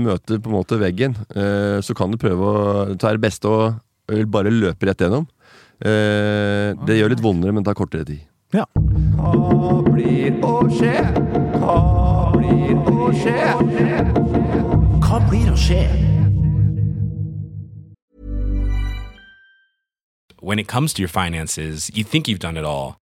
[0.00, 3.66] møter på en måte veggen, eh, så kan du prøve å ta det beste og
[4.12, 5.28] eh, bare løpe rett gjennom.
[5.80, 8.24] Eh, det gjør litt vondere, men tar kortere tid.
[8.54, 8.64] Ja.
[9.18, 10.94] Hva blir å skje?
[11.58, 11.78] Hva
[12.36, 13.38] blir å skje?
[15.06, 15.82] Hva blir å skje?
[20.40, 22.96] When it comes to your finances, you think you've done it all.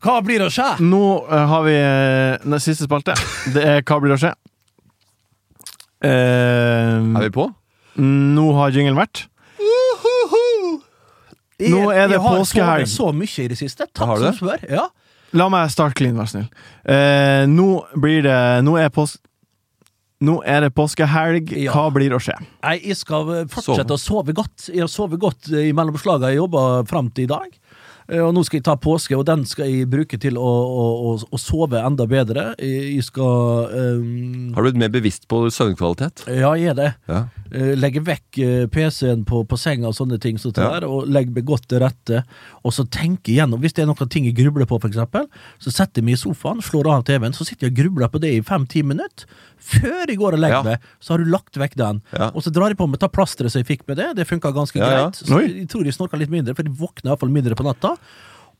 [0.00, 0.68] Hva blir å skje?
[0.80, 3.16] Nå eh, har vi eh, den siste spalte.
[3.52, 4.32] Det er Hva blir å skje?
[6.00, 7.50] Uh, Er vi på?
[8.00, 9.26] nå har jingelen vært.
[11.60, 12.88] Nå er det Jeg har påskehelg.
[12.88, 13.84] så mye i det siste.
[13.92, 14.62] Takk Har du som spør.
[14.70, 14.86] Ja.
[15.36, 16.46] La meg starte clean, vær snill.
[16.88, 17.66] Uh, nå
[18.00, 19.18] blir det Nå er pås...
[20.24, 21.52] Nå er det påskehelg.
[21.56, 21.74] Ja.
[21.76, 22.38] Hva blir å skje?
[22.64, 24.70] Nei, jeg skal fortsette fortsette å sove godt.
[24.72, 27.59] Jeg har sovet godt i mellomslagene jeg jobba fram til i dag.
[28.10, 31.12] Eh, Og nå skal jeg ta påske, og den skal jeg bruke til å, å,
[31.30, 32.50] å, sove enda bedre.
[32.58, 36.24] Jeg skal um, Har du blitt mer bevisst på søvnkvalitet?
[36.26, 36.88] Ja, jeg er det.
[37.10, 37.20] Ja.
[37.50, 40.72] Eh, legge vekk eh, PC-en på, på senga og sånne ting, som Ja.
[40.80, 42.24] der, og legge meg godt til rette.
[42.66, 43.62] Og så tenke igjennom.
[43.62, 45.28] Hvis det er noen ting jeg grubler på, eksempel,
[45.62, 48.20] så setter jeg meg i sofaen, slår av TV-en, så sitter jeg og grubler på
[48.22, 49.28] det i fem-ti minutter.
[49.60, 50.62] Før jeg går og legger Ja.
[50.64, 52.02] meg, så har du lagt vekk den.
[52.32, 54.08] Og så drar jeg på meg ta plasteret som jeg fikk med det.
[54.16, 55.20] Det funka ganske greit.
[55.20, 57.96] Så jeg tror jeg snorka litt mindre, for jeg våkner iallfall mindre på natta.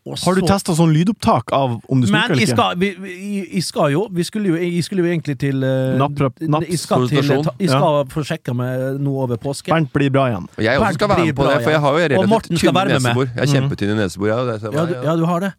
[0.08, 2.54] Og Har du så- testa sånn lydopptak av om du snorker eller ikke?
[2.56, 6.64] skal, vi, skal jo Vi skulle jo, jeg skulle jo egentlig til eh, Napp- napp-
[6.66, 7.58] Jeg skal, til, solicitasjon.
[7.60, 9.68] jeg skal få sjekka meg nå over påske.
[9.68, 10.48] Bernt blir bra igjen.
[10.56, 12.88] Og jeg også skal være med på det, for jeg har jo relativt tynne med
[12.96, 13.28] nesebor.
[13.36, 14.26] Jeg er kjempetynn i nesebor.
[14.32, 15.52] Ja, du, ja, du har det.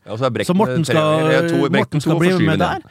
[0.49, 2.81] Så Morten skal, Morten skal bli med der.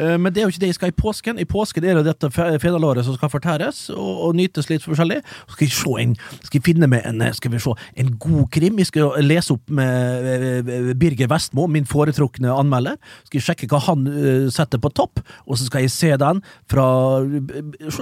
[0.00, 1.38] Eh, Men det er jo ikke det jeg skal i påsken.
[1.42, 5.20] I påsken er det dette fe- fedalåret som skal fortæres og, og nytes litt forskjellig.
[5.46, 8.14] Så skal jeg se en Skal jeg finne meg en eh, Skal vi se en
[8.18, 8.78] god krim.
[8.80, 10.30] Jeg skal lese opp med
[10.64, 12.96] eh, Birger Vestmo, min foretrukne anmelder.
[13.28, 14.06] Skal jeg sjekke hva han
[14.50, 16.40] setter på topp, og så skal jeg se den
[16.70, 16.84] fra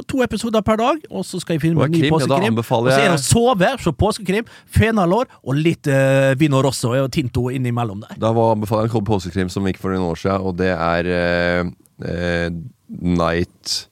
[0.09, 1.03] to episoder per dag.
[1.11, 2.59] Og så skal jeg finne med meg en ny påskekrim.
[2.59, 6.93] ja, og så er det å sove, se påskekrim, fenalår og litt uh, Vino Rosso
[6.95, 8.17] og Tinto innimellom der.
[8.21, 11.11] Da var anbefaler jeg en påskekrim som gikk for noen år siden, og det er
[11.13, 11.71] eh,
[12.05, 12.51] eh,
[12.89, 13.89] Night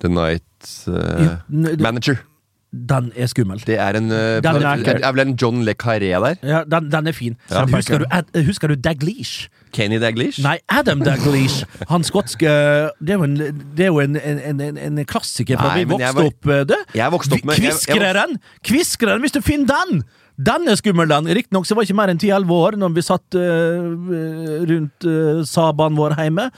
[0.00, 0.42] The Night
[0.88, 1.36] eh, Ja,
[1.80, 2.18] Manager.
[2.76, 3.60] Den er skummel.
[3.64, 6.34] Det er en eh, Den er er, er vel en John Le Carré der?
[6.44, 7.36] Ja, den, den er fin.
[7.50, 7.62] Ja.
[7.64, 9.46] husker, du, Ad, husker du Daglish?
[9.72, 10.42] Kenny Daglish?
[10.44, 11.62] Nei, Adam Daglish.
[11.88, 12.44] Han skotske
[13.00, 13.36] Det er jo en,
[13.76, 16.26] det er jo en, en, en, en klassiker fra Nei, vi men jeg vokste var-
[16.26, 16.52] opp.
[16.52, 16.98] eh, Du.
[17.00, 18.36] Jeg vokste opp med- jeg- jeg Kviskreren!
[18.64, 20.04] Kviskreren, hvis du finner den!
[20.36, 21.30] Den er skummel, den.
[21.32, 25.40] Riktignok så var det ikke mer enn 10-11 år når vi satt eh, rundt uh,
[25.48, 26.50] Sabaen vår hjemme.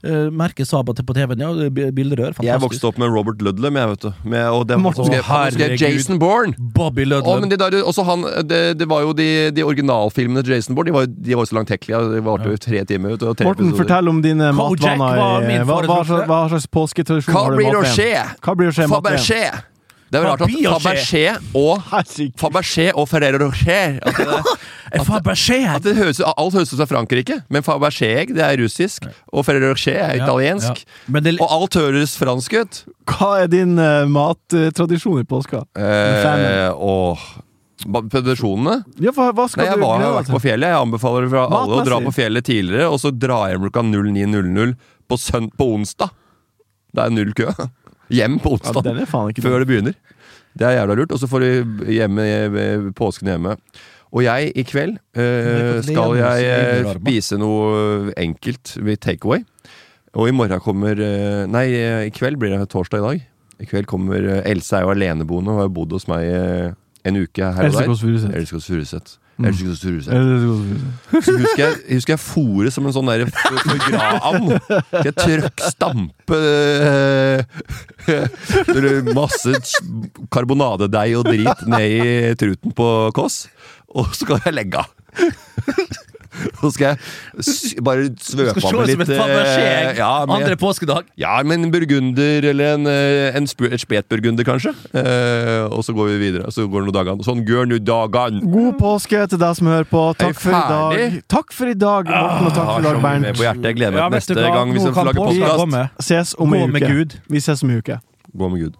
[0.00, 1.50] Uh, merker Saba på TV-en, ja.
[1.92, 2.32] bilderør.
[2.32, 2.48] Fantastisk.
[2.48, 4.10] Jeg vokste opp med Robert Ludlum, jeg, vet du.
[4.32, 5.74] Med, og det, Morten, skrev, skrev.
[5.76, 6.54] Jason Bourne!
[6.56, 7.44] Bobby Ludlum.
[7.44, 10.88] men det, der, også han, det, det var jo de, de originalfilmene til Jason Bourne.
[10.88, 12.00] De var, de var så langtekkelige.
[12.14, 13.16] De varte jo tre timer.
[13.16, 13.84] ut og tre Morten, episoder.
[13.84, 15.64] fortell om dine matvaner.
[15.68, 18.14] Hva Hva, hva, slags påsketradisjon har du i blir å skje?
[18.40, 18.92] Hva blir å skje i?
[18.94, 19.44] Fabergé!
[20.10, 20.54] Det er jo rart at?
[20.74, 21.84] Fabergé og.
[22.40, 24.38] Fabergé og Ferrero Rocher at det,
[24.98, 25.10] at,
[25.76, 29.70] at det høres, Alt høres ut som Frankrike, men Fabergé-egg det er russisk, og Ferrero
[29.70, 30.82] Rocher er italiensk.
[30.82, 31.04] ja.
[31.06, 32.82] Men det, Og alt høres fransk ut.
[33.10, 35.62] Hva er din uh, mattradisjon i påska?
[35.78, 37.22] Eh, og
[37.80, 38.82] Tradisjonene?
[39.00, 40.68] Ja, hva, hva Nei, jeg var, har vært på fjellet.
[40.68, 44.74] Jeg anbefaler fra alle å dra på fjellet tidligere, og så dra hjem klokka 09.00
[45.08, 45.18] på,
[45.56, 46.12] på onsdag.
[46.92, 47.48] Det er null kø.
[48.10, 48.90] Hjem på onsdag.
[49.30, 49.94] ikke før det begynner.
[50.58, 51.12] Det er jævla lurt.
[51.14, 53.56] Og så får du hjemme, eh, påsken hjemme.
[54.10, 56.46] Og jeg, i kveld, øh, skal jeg
[56.82, 59.44] eh, spise noe enkelt ved takeaway.
[60.18, 60.98] Og i morgen kommer
[61.46, 61.66] Nei,
[62.06, 63.26] i kveld blir det torsdag i dag.
[63.60, 66.26] I kveld kommer Else er jo aleneboende og har bodd hos meg
[67.06, 67.86] en uke her og der.
[68.34, 69.19] Else Kåss Furuseth.
[69.48, 70.12] Else Kåss Furuseth.
[71.24, 74.46] Så husker jeg, jeg husker jeg fôret som en sånn derre foie-gras-and.
[75.06, 77.40] Jeg trøkk stampe øh,
[79.16, 79.82] masse ch-
[80.34, 82.86] karbonadedeig og drit ned i truten på
[83.16, 83.42] Kåss,
[83.96, 84.88] og så skal jeg legge av.
[86.60, 90.10] Så skal jeg bare svøpe Skal av se ut som litt et fabergé eh, ja,
[90.26, 91.08] med- andre påskedag.
[91.18, 94.72] ja, men en burgunder eller en, eh, en sp et spetburgunder, kanskje.
[94.94, 96.50] Eh, og så går vi videre.
[96.54, 97.24] Så går det noen dager.
[97.26, 98.40] Sånn gjør nå dagene.
[98.50, 100.04] God påske til deg som hører på.
[100.20, 101.22] Takk for i dag.
[101.28, 103.64] Takk for i dag, Morten, og takk for i dag, Har så mye på Bernt.
[103.70, 105.66] Jeg gleder meg til ja, neste gang vi skal lage podkast.
[105.98, 106.92] Vi Ses om Gå ei med uke.
[106.94, 107.18] Gud.
[107.28, 108.00] Vi ses om ei uke.
[108.36, 108.78] Gå med Gud.